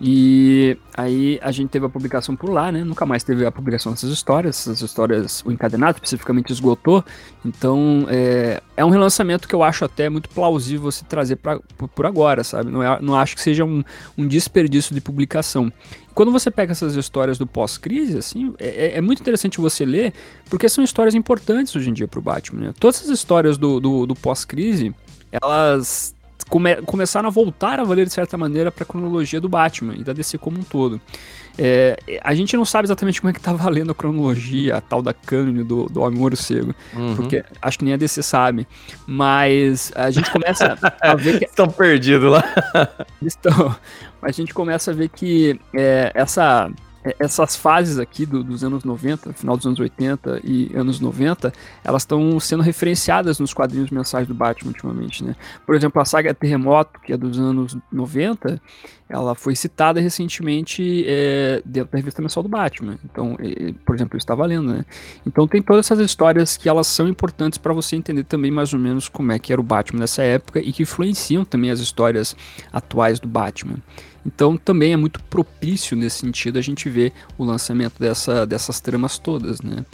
[0.00, 2.84] E aí a gente teve a publicação por lá, né?
[2.84, 4.60] Nunca mais teve a publicação dessas histórias.
[4.60, 7.04] Essas histórias, o encadenado especificamente esgotou.
[7.44, 11.88] Então é, é um relançamento que eu acho até muito plausível se trazer pra, por,
[11.88, 12.70] por agora, sabe?
[12.70, 13.82] Não, é, não acho que seja um,
[14.16, 15.72] um desperdício de publicação.
[16.14, 20.12] Quando você pega essas histórias do pós-crise, assim, é, é, é, muito interessante você ler,
[20.48, 22.66] porque são histórias importantes hoje em dia pro Batman.
[22.66, 22.74] Né?
[22.78, 24.94] Todas as histórias do, do, do pós-crise,
[25.32, 26.14] elas
[26.50, 30.04] come, começaram a voltar a valer de certa maneira para a cronologia do Batman e
[30.04, 31.00] da DC como um todo.
[31.58, 35.02] É, a gente não sabe exatamente como é que tá valendo a cronologia, a tal
[35.02, 37.16] da cânone do, do Homem Morcego, uhum.
[37.16, 38.66] porque acho que nem a DC sabe,
[39.06, 41.44] mas a gente começa a ver que...
[41.50, 42.44] Estão perdidos lá.
[43.22, 43.76] Estão,
[44.20, 46.70] mas a gente começa a ver que é, essa
[47.18, 52.02] essas fases aqui do, dos anos 90, final dos anos 80 e anos 90, elas
[52.02, 55.34] estão sendo referenciadas nos quadrinhos mensais do Batman ultimamente, né?
[55.64, 58.60] Por exemplo, a saga Terremoto, que é dos anos 90,
[59.08, 62.98] ela foi citada recentemente é, dentro da revista mensal do Batman.
[63.04, 64.84] Então, é, por exemplo, está valendo, né?
[65.26, 68.78] Então tem todas essas histórias que elas são importantes para você entender também mais ou
[68.78, 72.36] menos como é que era o Batman nessa época e que influenciam também as histórias
[72.72, 73.78] atuais do Batman.
[74.24, 79.18] Então também é muito propício nesse sentido a gente ver o lançamento dessa, dessas tramas
[79.18, 79.84] todas, né?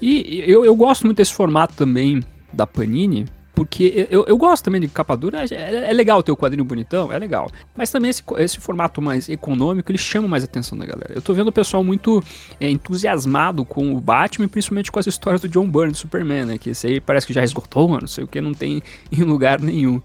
[0.00, 2.22] E eu, eu gosto muito desse formato também
[2.52, 6.36] da Panini, porque eu, eu gosto também de capa dura, é, é, legal ter o
[6.36, 7.50] quadrinho bonitão, é legal.
[7.74, 11.14] Mas também esse, esse formato mais econômico, ele chama mais atenção da galera.
[11.14, 12.22] Eu tô vendo o pessoal muito
[12.60, 16.58] é, entusiasmado com o Batman, principalmente com as histórias do John Byrne, do Superman, né?
[16.58, 19.58] Que esse aí parece que já esgotou, não sei o que, não tem em lugar
[19.58, 20.02] nenhum.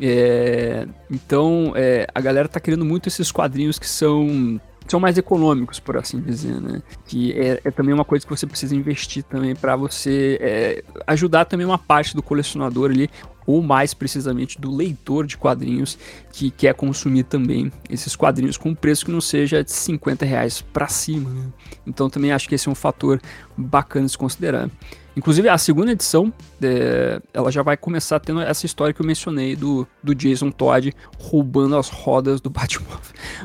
[0.00, 5.78] É, então, é, a galera tá querendo muito esses quadrinhos que são são mais econômicos,
[5.78, 6.82] por assim dizer, né?
[7.06, 11.44] Que é, é também uma coisa que você precisa investir também para você é, ajudar
[11.44, 13.08] também uma parte do colecionador ali,
[13.46, 15.98] ou mais precisamente do leitor de quadrinhos
[16.32, 20.60] que quer consumir também esses quadrinhos com um preço que não seja de 50 reais
[20.60, 21.30] para cima.
[21.30, 21.46] Né?
[21.86, 23.20] Então também acho que esse é um fator
[23.56, 24.68] bacana de se considerar.
[25.16, 29.56] Inclusive, a segunda edição, é, ela já vai começar tendo essa história que eu mencionei
[29.56, 32.86] do, do Jason Todd roubando as rodas do Batman.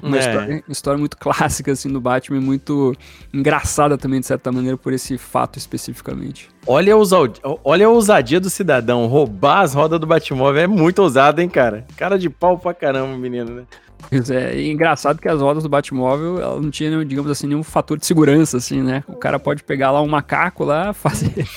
[0.01, 0.19] Uma é.
[0.19, 2.93] história, história, muito clássica, assim, do Batman, muito
[3.34, 6.49] engraçada também, de certa maneira, por esse fato especificamente.
[6.67, 11.41] Olha ousadia, olha a ousadia do cidadão, roubar as rodas do Batmóvel é muito ousado,
[11.41, 11.86] hein, cara?
[11.95, 13.63] Cara de pau pra caramba, menino, né?
[14.10, 17.63] Pois é, e engraçado que as rodas do Batmóvel, ela não tinha, digamos assim, nenhum
[17.63, 19.03] fator de segurança, assim, né?
[19.08, 21.47] O cara pode pegar lá um macaco lá, fazer...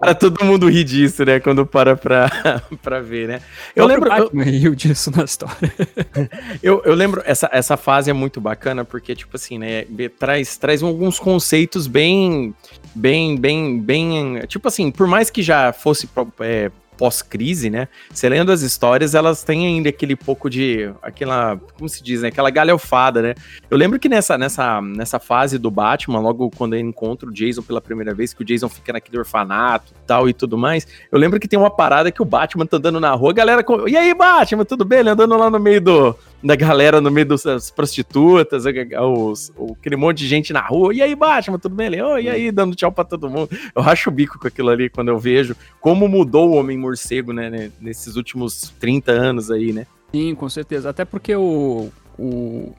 [0.00, 1.40] cara, todo mundo ri disso, né?
[1.40, 2.30] Quando para pra,
[2.82, 3.40] pra ver, né?
[3.76, 4.08] Eu lembro...
[4.08, 4.50] Batman eu...
[4.50, 5.72] riu disso na história.
[6.62, 9.84] eu, eu lembro, essa, essa fase é muito bacana, porque, tipo assim, né?
[10.18, 12.54] Traz, traz alguns conceitos bem...
[12.94, 14.40] Bem, bem, bem...
[14.46, 16.08] Tipo assim, por mais que já fosse...
[16.40, 17.88] É, pós-crise, né?
[18.10, 20.90] Você lendo as histórias, elas têm ainda aquele pouco de.
[21.02, 21.58] aquela.
[21.76, 22.28] como se diz, né?
[22.28, 23.34] Aquela galhofada, né?
[23.70, 27.62] Eu lembro que nessa, nessa, nessa fase do Batman, logo quando ele encontra o Jason
[27.62, 31.40] pela primeira vez, que o Jason fica naquele orfanato tal e tudo mais, eu lembro
[31.40, 33.64] que tem uma parada que o Batman tá andando na rua, a galera.
[33.86, 35.00] E aí, Batman, tudo bem?
[35.00, 40.18] Ele andando lá no meio do, da galera no meio das prostitutas, os, aquele monte
[40.18, 40.94] de gente na rua.
[40.94, 41.86] E aí, Batman, tudo bem?
[41.86, 43.48] Ele, oh, e aí, dando tchau pra todo mundo.
[43.74, 47.32] Eu racho o bico com aquilo ali quando eu vejo como mudou o Homem Morcego,
[47.32, 49.86] né, nesses últimos 30 anos aí, né?
[50.12, 50.90] Sim, com certeza.
[50.90, 52.74] Até porque o, o,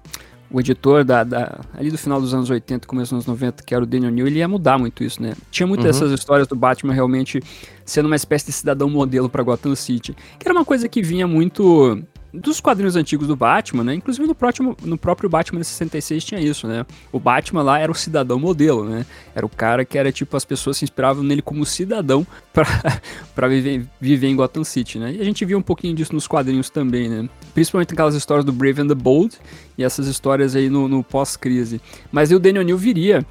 [0.51, 3.73] o editor da, da, ali do final dos anos 80, começo dos anos 90, que
[3.73, 5.34] era o Daniel New, ele ia mudar muito isso, né?
[5.49, 5.91] Tinha muitas uhum.
[5.91, 7.41] dessas histórias do Batman realmente
[7.84, 11.28] sendo uma espécie de cidadão modelo para Gotham City, que era uma coisa que vinha
[11.28, 12.01] muito
[12.35, 13.95] dos quadrinhos antigos do Batman, né?
[13.95, 16.85] Inclusive no, próximo, no próprio Batman de 66 tinha isso, né?
[17.11, 19.05] O Batman lá era o cidadão modelo, né?
[19.33, 23.85] Era o cara que era tipo, as pessoas se inspiravam nele como cidadão para viver,
[23.99, 25.13] viver em Gotham City, né?
[25.13, 27.29] E a gente via um pouquinho disso nos quadrinhos também, né?
[27.53, 29.37] Principalmente aquelas histórias do Brave and the Bold
[29.77, 31.81] e essas histórias aí no, no pós-crise.
[32.11, 33.25] Mas aí o Daniel New viria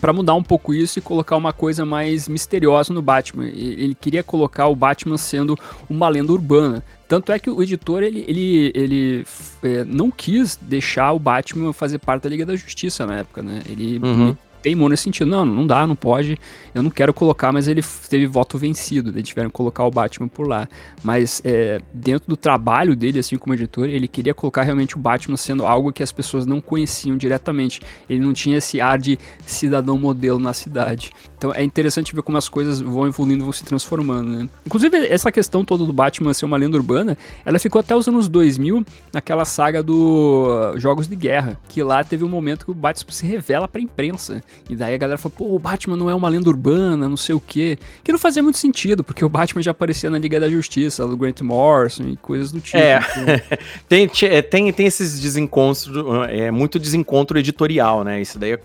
[0.00, 3.46] para mudar um pouco isso e colocar uma coisa mais misteriosa no Batman.
[3.46, 6.84] Ele queria colocar o Batman sendo uma lenda urbana.
[7.08, 9.26] Tanto é que o editor ele, ele, ele
[9.62, 13.62] é, não quis deixar o Batman fazer parte da Liga da Justiça na época, né?
[13.68, 14.28] Ele, uhum.
[14.28, 15.30] ele teimou nesse sentido.
[15.30, 16.38] Não, não dá, não pode.
[16.74, 19.10] Eu não quero colocar, mas ele teve voto vencido.
[19.10, 20.66] Eles tiveram que colocar o Batman por lá.
[21.02, 25.36] Mas é, dentro do trabalho dele, assim como editor, ele queria colocar realmente o Batman
[25.36, 27.82] sendo algo que as pessoas não conheciam diretamente.
[28.08, 31.12] Ele não tinha esse ar de cidadão modelo na cidade.
[31.44, 34.48] Então é interessante ver como as coisas vão evoluindo, vão se transformando, né?
[34.64, 38.28] Inclusive, essa questão toda do Batman ser uma lenda urbana, ela ficou até os anos
[38.28, 43.12] 2000 naquela saga do Jogos de Guerra, que lá teve um momento que o Batman
[43.12, 44.42] se revela pra imprensa.
[44.70, 47.34] E daí a galera falou, pô, o Batman não é uma lenda urbana, não sei
[47.34, 47.78] o quê.
[48.02, 51.14] Que não fazia muito sentido, porque o Batman já aparecia na Liga da Justiça, do
[51.14, 52.78] Grant Morrison e coisas do tipo.
[52.78, 53.58] É, então...
[53.86, 55.90] tem, é, tem, tem esses desencontros,
[56.30, 58.22] é muito desencontro editorial, né?
[58.22, 58.58] Isso daí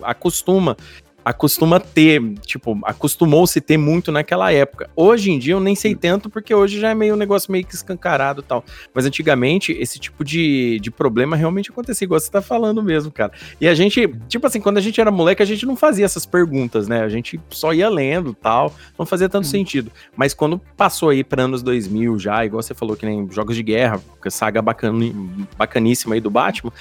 [0.00, 0.76] acostuma
[1.30, 4.90] acostuma ter, tipo, acostumou-se ter muito naquela época.
[4.94, 7.64] Hoje em dia eu nem sei tanto, porque hoje já é meio um negócio meio
[7.64, 8.64] que escancarado e tal.
[8.92, 13.32] Mas antigamente, esse tipo de, de problema realmente acontecia, igual você tá falando mesmo, cara.
[13.60, 16.26] E a gente, tipo assim, quando a gente era moleque, a gente não fazia essas
[16.26, 17.02] perguntas, né?
[17.02, 19.50] A gente só ia lendo tal, não fazia tanto hum.
[19.50, 19.90] sentido.
[20.16, 23.62] Mas quando passou aí para anos 2000 já, igual você falou que nem jogos de
[23.62, 25.12] guerra, saga bacana,
[25.56, 26.72] bacaníssima aí do Batman,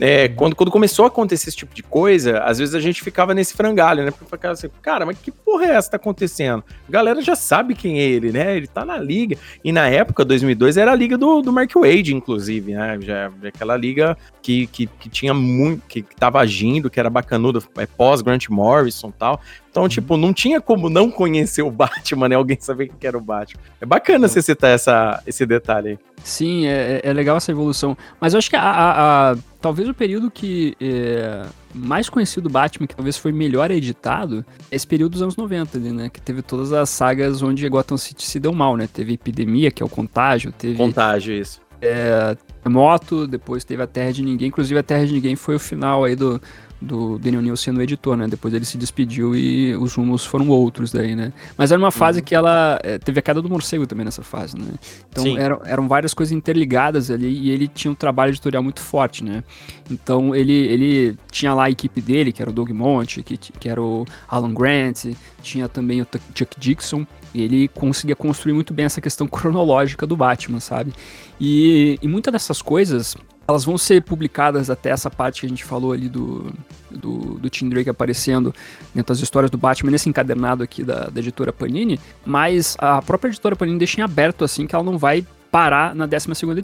[0.00, 3.34] é, quando, quando começou a acontecer esse tipo de coisa, às vezes a gente ficava
[3.34, 4.10] nesse frangalho né?
[4.10, 6.62] Porque assim, cara, mas que porra é essa que tá acontecendo?
[6.88, 8.56] A galera já sabe quem é ele, né?
[8.56, 9.36] Ele tá na liga.
[9.64, 12.98] E na época, 2002, era a liga do, do Mark Wade, inclusive, né?
[13.00, 17.62] Já, aquela liga que, que, que tinha muito, que, que tava agindo, que era bacanudo,
[17.76, 19.40] é pós Grant Morrison e tal.
[19.70, 19.88] Então, uhum.
[19.88, 22.36] tipo, não tinha como não conhecer o Batman, né?
[22.36, 23.60] Alguém saber quem era o Batman.
[23.80, 25.98] É bacana você citar essa, esse detalhe aí.
[26.24, 27.96] Sim, é, é legal essa evolução.
[28.20, 32.50] Mas eu acho que a, a, a talvez o período que é, mais conhecido do
[32.52, 36.08] Batman, que talvez foi melhor editado, é esse período dos anos 90 ali, né?
[36.08, 38.86] Que teve todas as sagas onde Gotham City se deu mal, né?
[38.86, 40.76] Teve Epidemia, que é o Contágio, teve...
[40.76, 41.60] Contágio, isso.
[41.82, 45.58] É, Moto, depois teve a Terra de Ninguém, inclusive a Terra de Ninguém foi o
[45.58, 46.40] final aí do,
[46.80, 48.28] do Daniel Neal sendo editor, né?
[48.28, 51.32] Depois ele se despediu e os rumos foram outros daí, né?
[51.56, 52.24] Mas era uma fase uhum.
[52.24, 54.66] que ela é, teve a queda do morcego também nessa fase, né?
[55.10, 59.24] Então eram, eram várias coisas interligadas ali e ele tinha um trabalho editorial muito forte,
[59.24, 59.42] né?
[59.90, 63.68] Então ele, ele tinha lá a equipe dele, que era o Doug Monte, que, que
[63.68, 65.06] era o Alan Grant,
[65.42, 70.16] tinha também o Chuck Dixon, e ele conseguia construir muito bem essa questão cronológica do
[70.16, 70.92] Batman, sabe?
[71.40, 73.16] E, e muitas dessas coisas
[73.48, 76.52] elas vão ser publicadas até essa parte que a gente falou ali do,
[76.90, 78.54] do, do Tim Drake aparecendo
[78.94, 83.28] dentro das histórias do Batman, nesse encadernado aqui da, da editora Panini, mas a própria
[83.28, 86.60] editora Panini deixa em aberto assim que ela não vai parar na 12 segunda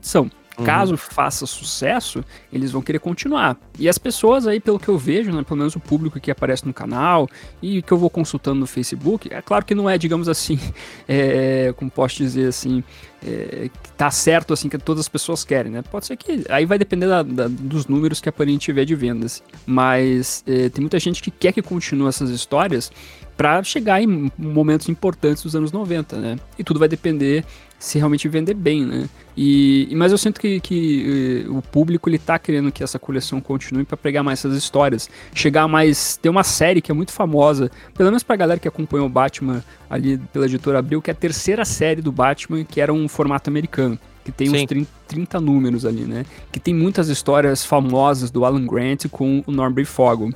[0.59, 0.65] Uhum.
[0.65, 3.57] Caso faça sucesso, eles vão querer continuar.
[3.79, 6.67] E as pessoas aí, pelo que eu vejo, né, pelo menos o público que aparece
[6.67, 7.29] no canal
[7.63, 10.59] e que eu vou consultando no Facebook, é claro que não é, digamos assim,
[11.09, 12.85] é, como posso dizer assim,
[13.25, 15.83] é, que tá certo assim que todas as pessoas querem, né?
[15.83, 18.95] Pode ser que aí vai depender da, da, dos números que a Panini tiver de
[18.95, 22.93] vendas, mas é, tem muita gente que quer que continue essas histórias
[23.37, 26.39] para chegar em momentos importantes dos anos 90, né?
[26.59, 27.45] E tudo vai depender
[27.83, 29.09] se realmente vender bem, né?
[29.37, 33.41] E, mas eu sinto que, que uh, o público ele tá querendo que essa coleção
[33.41, 37.73] continue para pregar mais essas histórias, chegar mais, tem uma série que é muito famosa,
[37.93, 41.15] pelo menos pra galera que acompanhou o Batman ali pela editora Abril, que é a
[41.15, 44.63] terceira série do Batman, que era um formato americano que tem Sim.
[44.63, 46.25] uns 30, 30, números ali, né?
[46.53, 50.31] Que tem muitas histórias famosas do Alan Grant com o Norman Fogel.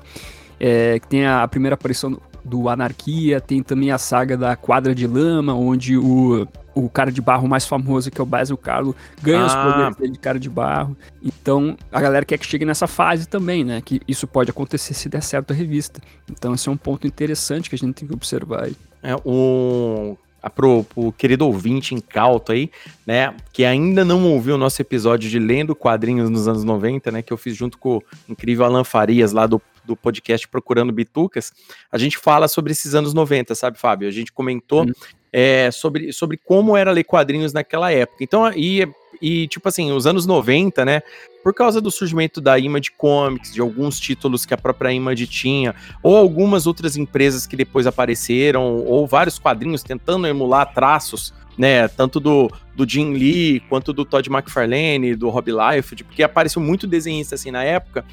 [0.59, 4.93] É, que tem a, a, primeira aparição do Anarquia, tem também a saga da Quadra
[4.93, 8.95] de Lama, onde o o cara de barro mais famoso, que é o Basil Carlo,
[9.23, 9.47] ganha ah.
[9.47, 10.95] os poderes dele de cara de barro.
[11.23, 13.81] Então, a galera quer que chegue nessa fase também, né?
[13.81, 16.03] Que isso pode acontecer se der certo a revista.
[16.31, 18.77] Então, esse é um ponto interessante que a gente tem que observar aí.
[19.03, 20.19] É, o
[20.55, 22.71] pro, pro querido ouvinte incauto aí,
[23.07, 27.23] né, que ainda não ouviu o nosso episódio de Lendo Quadrinhos nos anos 90, né,
[27.23, 31.53] que eu fiz junto com o incrível Alan Farias lá do, do podcast Procurando Bitucas,
[31.91, 34.09] a gente fala sobre esses anos 90, sabe, Fábio?
[34.09, 34.93] A gente comentou hum.
[35.39, 38.25] É, sobre, sobre como era ler quadrinhos naquela época.
[38.25, 38.89] Então, e,
[39.21, 41.03] e tipo assim, os anos 90, né,
[41.45, 45.75] por causa do surgimento da Image Comics, de alguns títulos que a própria Image tinha,
[46.03, 52.19] ou algumas outras empresas que depois apareceram, ou vários quadrinhos tentando emular traços, né, tanto
[52.19, 57.35] do, do Jim Lee, quanto do Todd McFarlane, do Rob Liefeld, porque apareceu muito desenhista
[57.35, 58.07] assim na época,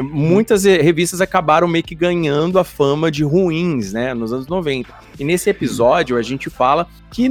[0.00, 4.92] muitas revistas acabaram meio que ganhando a fama de ruins, né, nos anos 90.
[5.18, 7.28] E nesse episódio a gente fala que,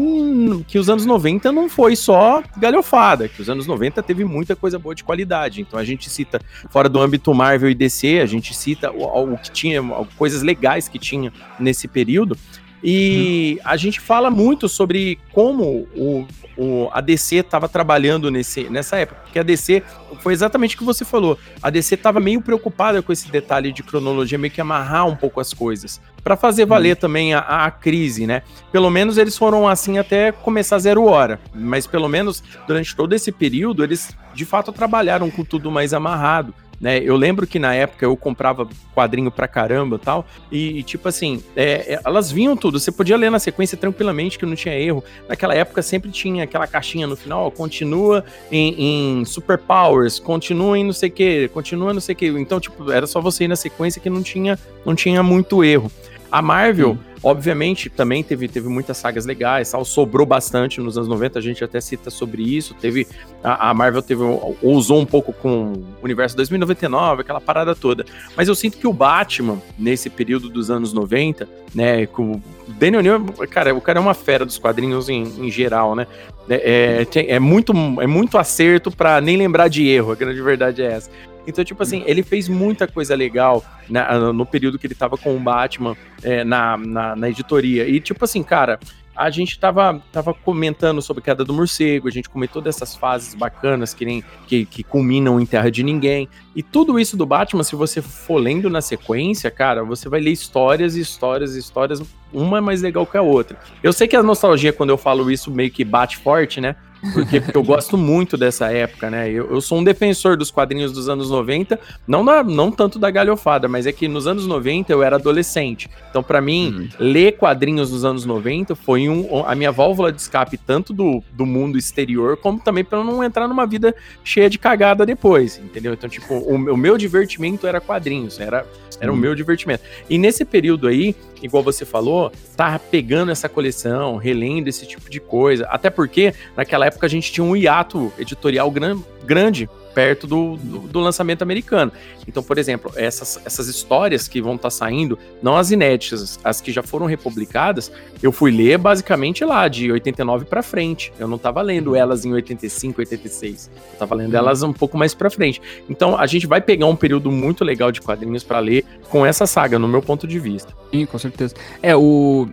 [0.67, 4.77] que os anos 90 não foi só galhofada, que os anos 90 teve muita coisa
[4.77, 5.61] boa de qualidade.
[5.61, 9.37] Então a gente cita, fora do âmbito Marvel e DC, a gente cita o, o
[9.37, 9.81] que tinha,
[10.17, 12.37] coisas legais que tinha nesse período.
[12.83, 16.25] E a gente fala muito sobre como o,
[16.57, 19.83] o, a DC estava trabalhando nesse, nessa época, porque a DC
[20.21, 21.37] foi exatamente o que você falou.
[21.61, 25.39] A DC estava meio preocupada com esse detalhe de cronologia, meio que amarrar um pouco
[25.39, 26.99] as coisas, para fazer valer hum.
[26.99, 28.43] também a, a, crise, né?
[28.71, 33.31] Pelo menos eles foram assim até começar zero hora, mas pelo menos durante todo esse
[33.31, 36.99] período eles de fato trabalharam com tudo mais amarrado né?
[36.99, 41.95] Eu lembro que na época eu comprava quadrinho pra caramba tal, e, tipo assim, é,
[41.95, 45.03] é, elas vinham tudo, você podia ler na sequência tranquilamente que não tinha erro.
[45.27, 50.83] Naquela época sempre tinha aquela caixinha no final, ó, continua em, em Superpowers, continua em
[50.83, 52.27] não sei o que, continua não sei o que.
[52.27, 55.91] Então, tipo, era só você ir na sequência que não tinha, não tinha muito erro.
[56.31, 61.39] A Marvel, obviamente, também teve, teve muitas sagas legais, tal, sobrou bastante nos anos 90,
[61.39, 62.75] a gente até cita sobre isso.
[62.75, 63.07] Teve
[63.43, 64.21] a, a Marvel teve
[64.61, 68.05] ousou um pouco com o universo 2099, aquela parada toda.
[68.35, 73.01] Mas eu sinto que o Batman nesse período dos anos 90, né, com o Daniel
[73.01, 76.05] Neal, cara, o cara é uma fera dos quadrinhos em, em geral, né?
[76.49, 80.81] É, é, é, muito, é muito acerto para nem lembrar de erro, a grande verdade
[80.81, 81.09] é essa.
[81.49, 85.35] Então, tipo assim, ele fez muita coisa legal na, no período que ele tava com
[85.35, 87.87] o Batman é, na, na, na editoria.
[87.87, 88.79] E, tipo assim, cara,
[89.19, 93.35] a gente tava, tava comentando sobre a queda do morcego, a gente comentou dessas fases
[93.35, 96.29] bacanas que, nem, que, que culminam em Terra de Ninguém.
[96.55, 100.31] E tudo isso do Batman, se você for lendo na sequência, cara, você vai ler
[100.31, 103.59] histórias e histórias e histórias, uma mais legal que a outra.
[103.83, 106.77] Eu sei que a nostalgia, quando eu falo isso, meio que bate forte, né?
[107.13, 109.29] Porque, porque eu gosto muito dessa época, né?
[109.29, 113.09] Eu, eu, sou um defensor dos quadrinhos dos anos 90, não, na, não tanto da
[113.09, 115.89] galhofada, mas é que nos anos 90 eu era adolescente.
[116.09, 116.89] Então, para mim, uhum.
[116.99, 121.45] ler quadrinhos dos anos 90 foi um, a minha válvula de escape, tanto do, do
[121.45, 125.93] mundo exterior, como também para não entrar numa vida cheia de cagada depois, entendeu?
[125.93, 128.65] Então, tipo, o, o meu divertimento era quadrinhos, era,
[128.99, 129.17] era uhum.
[129.17, 129.83] o meu divertimento.
[130.09, 135.19] E nesse período aí, igual você falou, tá pegando essa coleção, relendo esse tipo de
[135.19, 135.65] coisa.
[135.67, 140.79] Até porque naquela época a gente tinha um hiato editorial gran grande perto do, do,
[140.87, 141.91] do, lançamento americano.
[142.27, 146.61] Então, por exemplo, essas, essas histórias que vão estar tá saindo, não as inéditas, as
[146.61, 147.91] que já foram republicadas,
[148.23, 151.11] eu fui ler basicamente lá, de 89 para frente.
[151.19, 153.69] Eu não estava lendo elas em 85, 86.
[153.75, 155.61] Eu estava lendo elas um pouco mais para frente.
[155.89, 159.45] Então, a gente vai pegar um período muito legal de quadrinhos para ler com essa
[159.45, 160.73] saga, no meu ponto de vista.
[160.91, 161.55] Sim, com certeza.
[161.81, 162.47] É, o...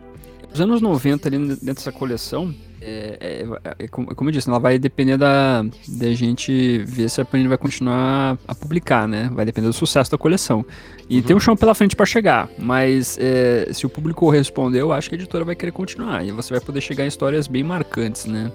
[0.52, 2.54] Os anos 90 ali dentro dessa coleção,
[2.86, 7.20] é, é, é, como, como eu disse, ela vai depender da, da gente ver se
[7.20, 9.28] a Panini vai continuar a publicar, né?
[9.32, 10.64] Vai depender do sucesso da coleção.
[11.08, 11.22] E uhum.
[11.22, 15.08] tem um chão pela frente para chegar, mas é, se o público responder, eu acho
[15.08, 16.24] que a editora vai querer continuar.
[16.24, 18.52] E você vai poder chegar em histórias bem marcantes, né?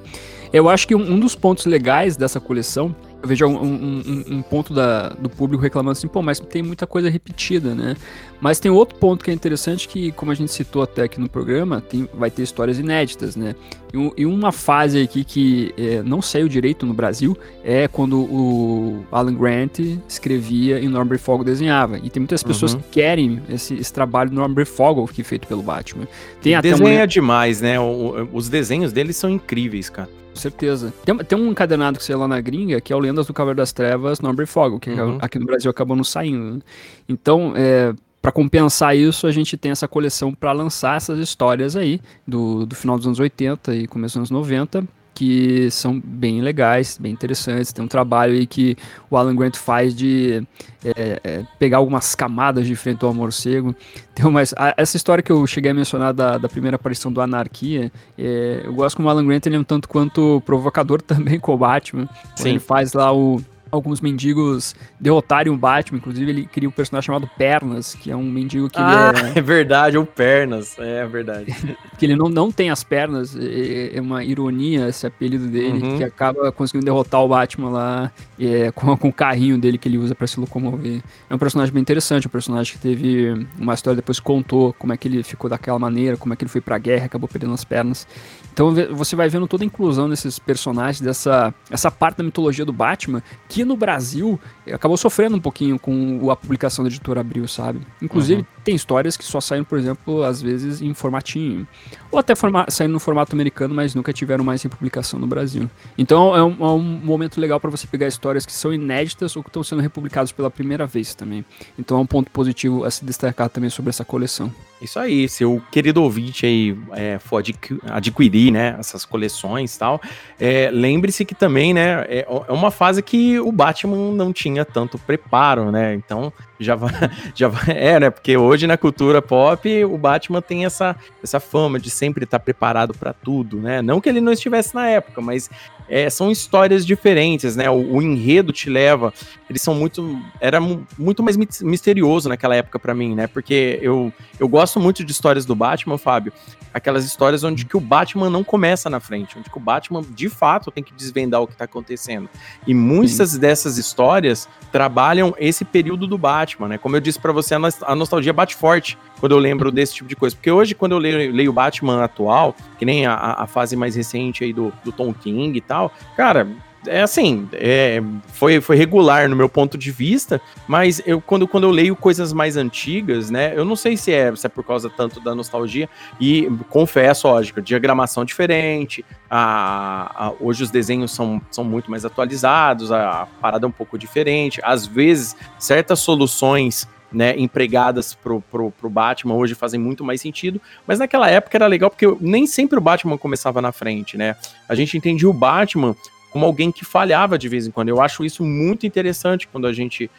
[0.53, 4.41] Eu acho que um, um dos pontos legais dessa coleção eu vejo um, um, um,
[4.41, 7.95] ponto da, do público reclamando assim, pô, mas tem muita coisa repetida, né?
[8.39, 11.29] Mas tem outro ponto que é interessante que, como a gente citou até aqui no
[11.29, 13.55] programa, tem, vai ter histórias inéditas, né?
[13.93, 19.05] E, e uma fase aqui que é, não saiu direito no Brasil é quando o
[19.11, 21.99] Alan Grant escrevia e Norbert Fogel desenhava.
[21.99, 22.79] E tem muitas pessoas uhum.
[22.79, 26.07] que querem esse, esse trabalho do Norbert Fogel que é feito pelo Batman.
[26.41, 27.79] Tem até Desenha demais, né?
[27.79, 30.20] O, os desenhos dele são incríveis, cara.
[30.31, 30.93] Com certeza.
[31.05, 33.57] Tem, tem um encadenado que saiu lá na gringa, que é o Lendas do Cavaleiro
[33.57, 35.17] das Trevas, Norbert Fogel, que uhum.
[35.21, 36.55] aqui no Brasil acabou não saindo.
[36.55, 36.61] Né?
[37.07, 41.99] Então, é, para compensar isso, a gente tem essa coleção para lançar essas histórias aí,
[42.25, 44.87] do, do final dos anos 80 e começo dos anos 90,
[45.21, 47.71] que são bem legais, bem interessantes.
[47.71, 48.75] Tem um trabalho aí que
[49.07, 50.41] o Alan Grant faz de
[50.83, 53.75] é, é, pegar algumas camadas de frente ao morcego.
[54.15, 57.91] Tem uma, essa história que eu cheguei a mencionar da, da primeira aparição do Anarquia,
[58.17, 61.53] é, eu gosto como o Alan Grant ele é um tanto quanto provocador também com
[61.53, 62.09] o Batman.
[62.35, 62.49] Sim.
[62.49, 63.39] Ele faz lá o
[63.71, 65.97] alguns mendigos derrotarem o Batman.
[65.97, 69.37] Inclusive, ele cria um personagem chamado Pernas, que é um mendigo que ah, é...
[69.39, 71.55] é verdade, o Pernas, é verdade.
[71.97, 75.97] que ele não, não tem as pernas, é, é uma ironia esse apelido dele, uhum.
[75.97, 79.97] que acaba conseguindo derrotar o Batman lá é, com, com o carrinho dele que ele
[79.97, 81.01] usa para se locomover.
[81.29, 84.97] É um personagem bem interessante, um personagem que teve uma história depois contou como é
[84.97, 87.63] que ele ficou daquela maneira, como é que ele foi pra guerra, acabou perdendo as
[87.63, 88.07] pernas.
[88.53, 92.73] Então você vai vendo toda a inclusão desses personagens, dessa essa parte da mitologia do
[92.73, 94.39] Batman, que no Brasil
[94.71, 97.81] acabou sofrendo um pouquinho com a publicação da editora Abril, sabe?
[98.01, 98.47] Inclusive, uhum.
[98.63, 101.67] tem histórias que só saem, por exemplo, às vezes em formatinho.
[102.11, 105.69] Ou até forma saindo no formato americano, mas nunca tiveram mais em publicação no Brasil.
[105.97, 109.43] Então é um, é um momento legal para você pegar histórias que são inéditas ou
[109.43, 111.45] que estão sendo republicadas pela primeira vez também.
[111.77, 114.51] Então é um ponto positivo a se destacar também sobre essa coleção.
[114.81, 117.43] Isso aí, seu querido ouvinte aí é, for
[117.85, 120.01] adquirir, né, essas coleções e tal,
[120.39, 124.97] é, lembre-se que também, né, é, é uma fase que o Batman não tinha tanto
[124.97, 126.91] preparo, né, então já vai,
[127.35, 131.79] já vai, é, né, porque hoje na cultura pop o Batman tem essa, essa fama
[131.79, 135.47] de sempre estar preparado para tudo, né, não que ele não estivesse na época, mas
[135.91, 137.69] é, são histórias diferentes, né?
[137.69, 139.13] O, o, enredo te leva.
[139.49, 140.17] Eles são muito.
[140.39, 140.61] Era
[140.97, 143.27] muito mais misterioso naquela época para mim, né?
[143.27, 146.33] Porque eu, eu gosto muito de histórias do Batman, Fábio.
[146.73, 150.29] Aquelas histórias onde que o Batman não começa na frente, onde que o Batman, de
[150.29, 152.29] fato, tem que desvendar o que tá acontecendo.
[152.65, 153.39] E muitas Sim.
[153.39, 156.77] dessas histórias trabalham esse período do Batman, né?
[156.77, 160.15] Como eu disse para você, a nostalgia bate forte quando eu lembro desse tipo de
[160.15, 160.35] coisa.
[160.35, 164.43] Porque hoje, quando eu leio, leio Batman atual, que nem a, a fase mais recente
[164.43, 166.47] aí do, do Tom King e tal, cara,
[166.87, 171.65] é assim, é, foi, foi regular no meu ponto de vista, mas eu quando, quando
[171.65, 174.89] eu leio coisas mais antigas, né, eu não sei se é, se é por causa
[174.89, 181.63] tanto da nostalgia, e confesso, lógico, diagramação diferente, a, a, hoje os desenhos são, são
[181.63, 187.37] muito mais atualizados, a, a parada é um pouco diferente, às vezes certas soluções né,
[187.37, 191.89] empregadas pro, pro, pro Batman hoje fazem muito mais sentido, mas naquela época era legal
[191.89, 194.35] porque nem sempre o Batman começava na frente, né?
[194.67, 195.95] A gente entendia o Batman
[196.31, 197.89] como alguém que falhava de vez em quando.
[197.89, 200.09] Eu acho isso muito interessante quando a gente,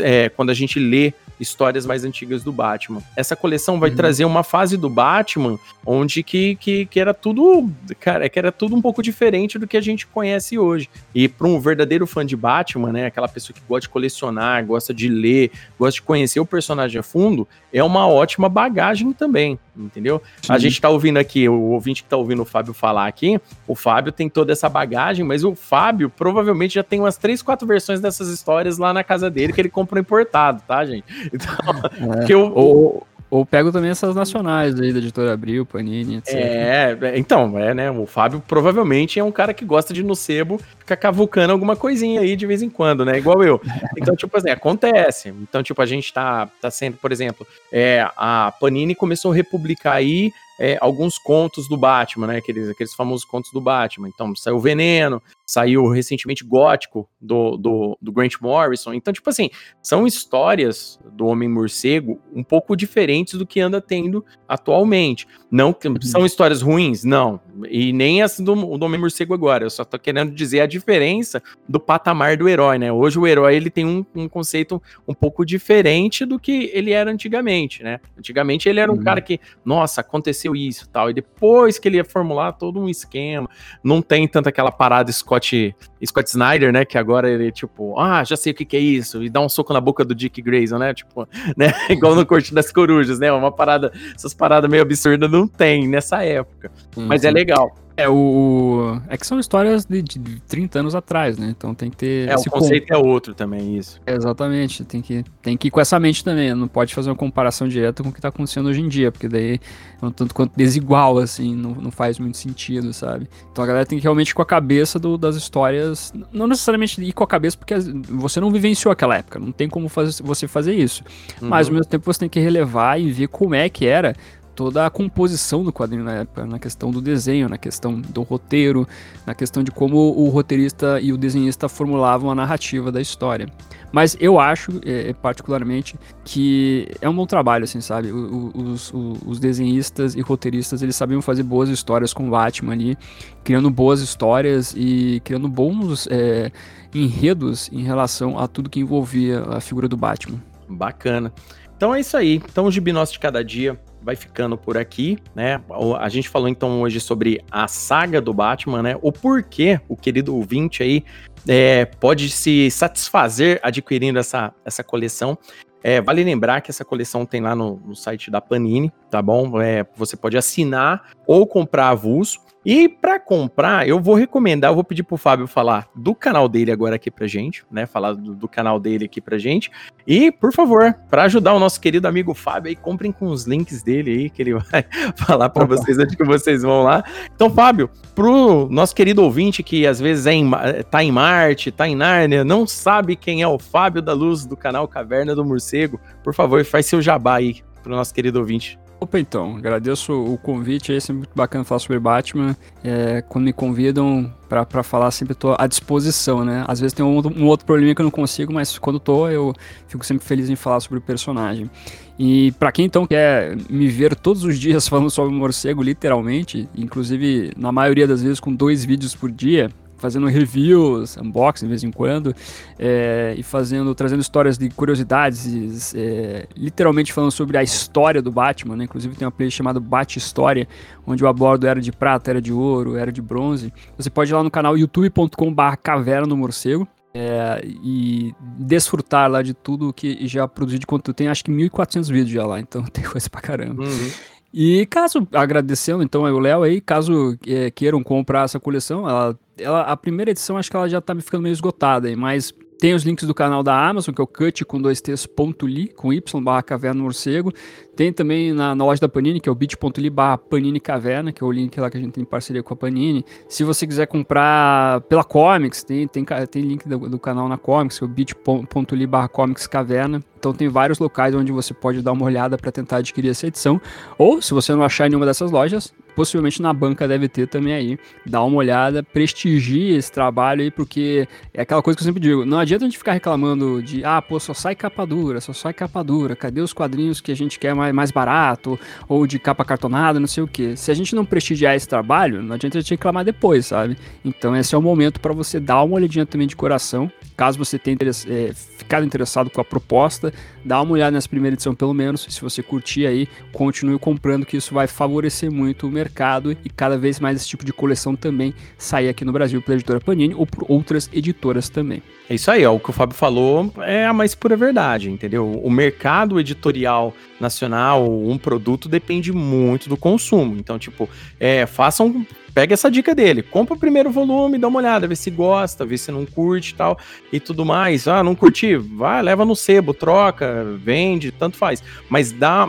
[0.00, 3.02] é, quando a gente lê histórias mais antigas do Batman.
[3.14, 3.96] Essa coleção vai uhum.
[3.96, 8.74] trazer uma fase do Batman onde que, que, que era tudo, cara, que era tudo
[8.74, 10.88] um pouco diferente do que a gente conhece hoje.
[11.14, 14.94] E para um verdadeiro fã de Batman, né, aquela pessoa que gosta de colecionar, gosta
[14.94, 20.22] de ler, gosta de conhecer o personagem a fundo, é uma ótima bagagem também, entendeu?
[20.42, 20.52] Sim.
[20.52, 23.74] A gente tá ouvindo aqui, o ouvinte que tá ouvindo o Fábio falar aqui, o
[23.74, 28.00] Fábio tem toda essa bagagem, mas o Fábio provavelmente já tem umas três, quatro versões
[28.00, 31.04] dessas histórias lá na casa dele que ele comprou importado, tá, gente?
[31.36, 32.24] Então, é.
[32.24, 36.34] que eu, ou, ou pego também essas nacionais aí da editora Abril, Panini, etc.
[36.34, 37.90] É, é, então, é, né?
[37.90, 42.20] O Fábio provavelmente é um cara que gosta de no sebo ficar cavucando alguma coisinha
[42.20, 43.18] aí de vez em quando, né?
[43.18, 43.60] Igual eu.
[43.98, 45.30] Então, tipo assim, acontece.
[45.30, 49.96] Então, tipo, a gente tá, tá sendo, por exemplo, é, a Panini começou a republicar
[49.96, 52.36] aí é, alguns contos do Batman, né?
[52.38, 54.08] Aqueles, aqueles famosos contos do Batman.
[54.08, 58.94] Então, saiu Veneno, saiu recentemente Gótico, do, do, do, Grant Morrison.
[58.94, 59.50] Então, tipo assim,
[59.82, 65.26] são histórias do Homem-Morcego um pouco diferentes do que anda tendo atualmente.
[65.50, 66.00] Não uhum.
[66.00, 67.04] são histórias ruins?
[67.04, 67.40] Não.
[67.68, 69.64] E nem as do, do Homem-Morcego agora.
[69.64, 72.92] Eu só tô querendo dizer a diferença do patamar do herói, né?
[72.92, 77.10] Hoje o herói, ele tem um, um conceito um pouco diferente do que ele era
[77.10, 78.00] antigamente, né?
[78.18, 79.02] Antigamente ele era um uhum.
[79.02, 81.10] cara que, nossa, aconteceu isso tal.
[81.10, 83.48] E depois que ele ia formular todo um esquema,
[83.82, 85.74] não tem tanto aquela parada Scott,
[86.04, 86.84] Scott Snyder, né?
[86.84, 89.48] Que agora ele, tipo, ah, já sei o que, que é isso, e dá um
[89.48, 90.92] soco na boca do Dick Grayson, né?
[90.92, 91.72] Tipo, né?
[91.88, 93.32] Igual no Corte das Corujas, né?
[93.32, 96.70] Uma parada, essas paradas meio absurdas não tem nessa época.
[96.96, 97.06] Uhum.
[97.06, 97.85] Mas é legal.
[97.96, 99.00] É, o.
[99.08, 101.54] É que são histórias de, de 30 anos atrás, né?
[101.56, 102.28] Então tem que ter.
[102.28, 103.98] É, o conceito é outro também, isso.
[104.06, 104.84] exatamente.
[104.84, 106.54] Tem que, tem que ir com essa mente também.
[106.54, 109.28] Não pode fazer uma comparação direta com o que tá acontecendo hoje em dia, porque
[109.28, 109.58] daí
[110.00, 113.28] é um tanto quanto desigual, assim, não, não faz muito sentido, sabe?
[113.50, 116.12] Então a galera tem que realmente ir com a cabeça do, das histórias.
[116.30, 117.74] Não necessariamente ir com a cabeça, porque
[118.10, 119.38] você não vivenciou aquela época.
[119.38, 121.02] Não tem como fazer, você fazer isso.
[121.40, 121.48] Uhum.
[121.48, 124.14] Mas ao mesmo tempo você tem que relevar e ver como é que era
[124.56, 128.88] toda a composição do quadrinho na época, na questão do desenho, na questão do roteiro,
[129.26, 133.46] na questão de como o roteirista e o desenhista formulavam a narrativa da história.
[133.92, 138.10] Mas eu acho, é, é particularmente, que é um bom trabalho, assim, sabe?
[138.10, 142.98] Os, os, os, desenhistas e roteiristas, eles sabiam fazer boas histórias com o Batman ali,
[143.44, 146.50] criando boas histórias e criando bons é,
[146.94, 150.42] enredos em relação a tudo que envolvia a figura do Batman.
[150.68, 151.32] Bacana.
[151.76, 152.36] Então é isso aí.
[152.36, 155.60] Então o Gibi Nosso de Cada Dia vai ficando por aqui, né?
[155.98, 158.96] A gente falou então hoje sobre a saga do Batman, né?
[159.02, 161.04] O porquê o querido ouvinte aí
[161.48, 165.36] é, pode se satisfazer adquirindo essa, essa coleção.
[165.82, 169.60] É, vale lembrar que essa coleção tem lá no, no site da Panini, tá bom?
[169.60, 172.38] É, você pode assinar ou comprar avulso.
[172.68, 176.72] E para comprar, eu vou recomendar, eu vou pedir pro Fábio falar do canal dele
[176.72, 177.86] agora aqui pra gente, né?
[177.86, 179.70] Falar do, do canal dele aqui pra gente.
[180.04, 183.84] E, por favor, para ajudar o nosso querido amigo Fábio aí, comprem com os links
[183.84, 187.04] dele aí, que ele vai falar para vocês onde que vocês vão lá.
[187.32, 190.50] Então, Fábio, pro nosso querido ouvinte que às vezes é em,
[190.90, 194.56] tá em Marte, tá em Nárnia, não sabe quem é o Fábio da Luz do
[194.56, 198.76] canal Caverna do Morcego, por favor, faz seu jabá aí pro nosso querido ouvinte.
[199.06, 202.56] Opa, então, agradeço o convite, é sempre muito bacana falar sobre Batman.
[202.82, 206.64] É, quando me convidam para falar, sempre estou à disposição, né?
[206.66, 209.54] Às vezes tem um, um, outro problema que eu não consigo, mas quando tô, eu
[209.86, 211.70] fico sempre feliz em falar sobre o personagem.
[212.18, 217.52] E para quem então quer me ver todos os dias falando sobre morcego, literalmente, inclusive
[217.56, 221.90] na maioria das vezes com dois vídeos por dia, fazendo reviews, unboxing de vez em
[221.90, 222.34] quando,
[222.78, 228.76] é, e fazendo, trazendo histórias de curiosidades, é, literalmente falando sobre a história do Batman,
[228.76, 228.84] né?
[228.84, 230.68] Inclusive tem uma playlist chamada Bat História,
[231.06, 233.72] onde eu abordo era de prata, era de ouro, era de bronze.
[233.96, 236.86] Você pode ir lá no canal youtube.com/barra caverna do morcego.
[237.18, 241.16] É, e desfrutar lá de tudo que já produzi de conteúdo.
[241.16, 243.84] Tem acho que 1.400 vídeos já lá, então tem coisa pra caramba.
[243.84, 244.10] Uhum.
[244.52, 249.82] E caso, agradecendo então ao Léo aí, caso é, queiram comprar essa coleção, ela, ela,
[249.82, 253.04] a primeira edição acho que ela já tá ficando meio esgotada aí, mas tem os
[253.04, 256.12] links do canal da Amazon, que é o cut com dois t's ponto li, com
[256.12, 257.50] y barra caverna morcego.
[257.94, 261.42] Tem também na, na, loja da Panini, que é o bit.ly barra Panini Caverna, que
[261.42, 263.24] é o link lá que a gente tem em parceria com a Panini.
[263.48, 267.98] Se você quiser comprar pela Comics, tem, tem, tem link do, do canal na Comics,
[267.98, 270.22] que é o bit.ly barra Comics Caverna.
[270.38, 273.80] Então tem vários locais onde você pode dar uma olhada para tentar adquirir essa edição.
[274.18, 277.74] Ou, se você não achar em nenhuma dessas lojas, possivelmente na banca deve ter também
[277.74, 277.98] aí.
[278.24, 282.44] Dá uma olhada, prestigie esse trabalho aí, porque é aquela coisa que eu sempre digo,
[282.46, 285.74] não adianta a gente ficar reclamando de, ah, pô, só sai capa dura, só sai
[285.74, 289.64] capa dura, cadê os quadrinhos que a gente quer mais, mais barato, ou de capa
[289.64, 290.74] cartonada, não sei o que.
[290.76, 293.98] Se a gente não prestigiar esse trabalho, não adianta a gente reclamar depois, sabe?
[294.24, 297.78] Então esse é o momento para você dar uma olhadinha também de coração, caso você
[297.78, 298.52] tenha interess é,
[298.86, 300.32] ficado interessado com a proposta,
[300.64, 304.56] dá uma olhada nessa primeira edição pelo menos, se você curtir aí, continue comprando, que
[304.56, 308.54] isso vai favorecer muito o mercado e cada vez mais esse tipo de coleção também
[308.78, 312.00] sair aqui no Brasil pela editora Panini ou por outras editoras também.
[312.30, 315.50] É isso aí, ó, o que o Fábio falou é a mais pura verdade, entendeu?
[315.50, 320.56] O mercado editorial nacional, um produto depende muito do consumo.
[320.58, 321.08] Então, tipo,
[321.40, 322.24] é, façam
[322.56, 325.98] pega essa dica dele, compra o primeiro volume, dá uma olhada, vê se gosta, vê
[325.98, 326.98] se não curte tal,
[327.30, 328.08] e tudo mais.
[328.08, 328.76] Ah, não curti?
[328.76, 331.84] Vai, leva no sebo, troca, vende, tanto faz.
[332.08, 332.66] Mas dá,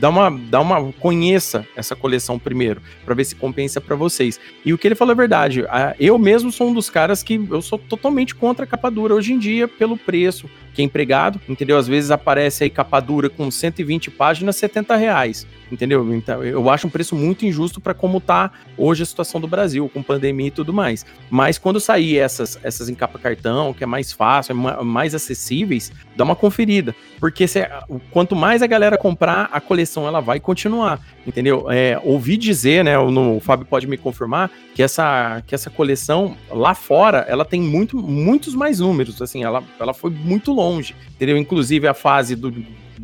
[0.00, 4.40] dá uma, dá uma conheça essa coleção primeiro, para ver se compensa para vocês.
[4.64, 5.66] E o que ele falou é verdade.
[6.00, 9.34] Eu mesmo sou um dos caras que eu sou totalmente contra a capa dura hoje
[9.34, 11.78] em dia pelo preço que é empregado, entendeu?
[11.78, 16.14] Às vezes aparece aí capa dura com 120 páginas, 70 reais, entendeu?
[16.14, 19.90] Então eu acho um preço muito injusto para como tá hoje a situação do Brasil,
[19.92, 21.04] com pandemia e tudo mais.
[21.30, 25.92] Mas quando sair essas, essas em capa cartão, que é mais fácil, é mais acessíveis,
[26.14, 27.66] dá uma conferida, porque se,
[28.10, 31.70] quanto mais a galera comprar, a coleção ela vai continuar, entendeu?
[31.70, 36.36] É, ouvi dizer, né, no, o Fábio pode me confirmar, que essa, que essa coleção
[36.50, 40.94] lá fora, ela tem muito, muitos mais números, assim, ela, ela foi muito longe longe,
[41.14, 41.36] entendeu?
[41.36, 42.50] Inclusive a fase do,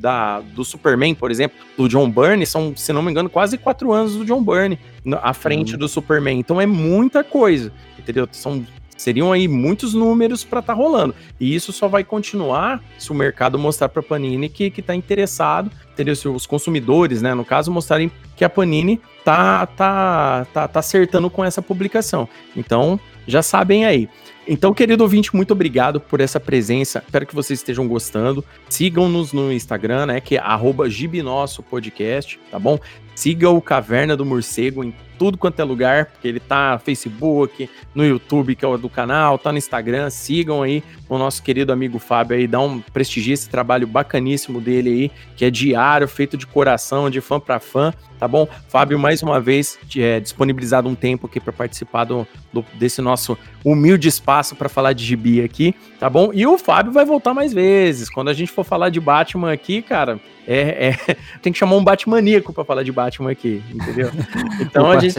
[0.02, 3.92] da, do Superman, por exemplo, do John Byrne, são, se não me engano, quase quatro
[3.92, 4.76] anos do John Byrne
[5.22, 5.78] à frente uhum.
[5.78, 6.40] do Superman.
[6.40, 8.28] Então é muita coisa, entendeu?
[8.32, 8.66] São
[9.02, 11.14] seriam aí muitos números para estar tá rolando.
[11.40, 15.70] E isso só vai continuar se o mercado mostrar para a Panini que está interessado,
[15.92, 16.14] entendeu?
[16.14, 21.28] Se os consumidores, né, no caso, mostrarem que a Panini tá, tá, tá, tá acertando
[21.28, 22.28] com essa publicação.
[22.56, 24.08] Então, já sabem aí.
[24.46, 27.02] Então, querido ouvinte, muito obrigado por essa presença.
[27.06, 28.44] Espero que vocês estejam gostando.
[28.68, 30.20] Sigam-nos no Instagram, né?
[30.20, 30.42] Que é
[30.88, 32.78] @gibinossopodcast, tá bom?
[33.14, 37.70] Siga o Caverna do Morcego em tudo quanto é lugar, porque ele tá no Facebook,
[37.94, 40.10] no YouTube, que é o do canal, tá no Instagram.
[40.10, 44.90] Sigam aí o nosso querido amigo Fábio aí, dá um prestígio esse trabalho bacaníssimo dele
[44.90, 48.48] aí, que é diário, feito de coração, de fã para fã, tá bom?
[48.68, 53.38] Fábio, mais uma vez, é, disponibilizado um tempo aqui para participar do, do, desse nosso
[53.64, 56.32] humilde espaço para falar de gibi aqui, tá bom?
[56.32, 58.10] E o Fábio vai voltar mais vezes.
[58.10, 61.84] Quando a gente for falar de Batman aqui, cara, é, é, tem que chamar um
[61.84, 64.10] Batmaníaco para falar de Batman aqui, entendeu?
[64.60, 65.14] Então a gente.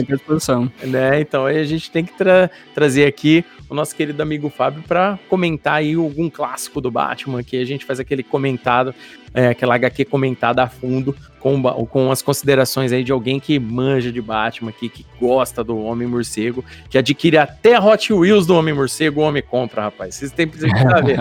[0.82, 4.82] Né, então aí a gente tem que tra trazer aqui o nosso querido amigo Fábio
[4.86, 8.94] para comentar aí algum clássico do Batman, que a gente faz aquele comentado,
[9.32, 14.10] é, aquela HQ comentada a fundo, com, com as considerações aí de alguém que manja
[14.10, 19.24] de Batman, que, que gosta do Homem-Morcego, que adquire até Hot Wheels do Homem-Morcego, o
[19.24, 20.14] homem compra, rapaz.
[20.14, 21.20] Vocês têm que saber.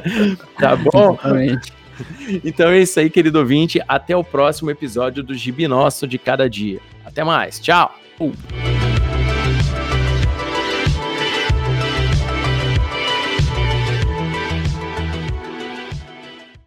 [0.58, 1.14] tá bom?
[1.14, 1.72] Exatamente.
[2.44, 3.80] Então é isso aí, querido ouvinte.
[3.88, 6.80] Até o próximo episódio do Gibi Nosso de Cada Dia.
[7.04, 7.58] Até mais.
[7.60, 7.94] Tchau.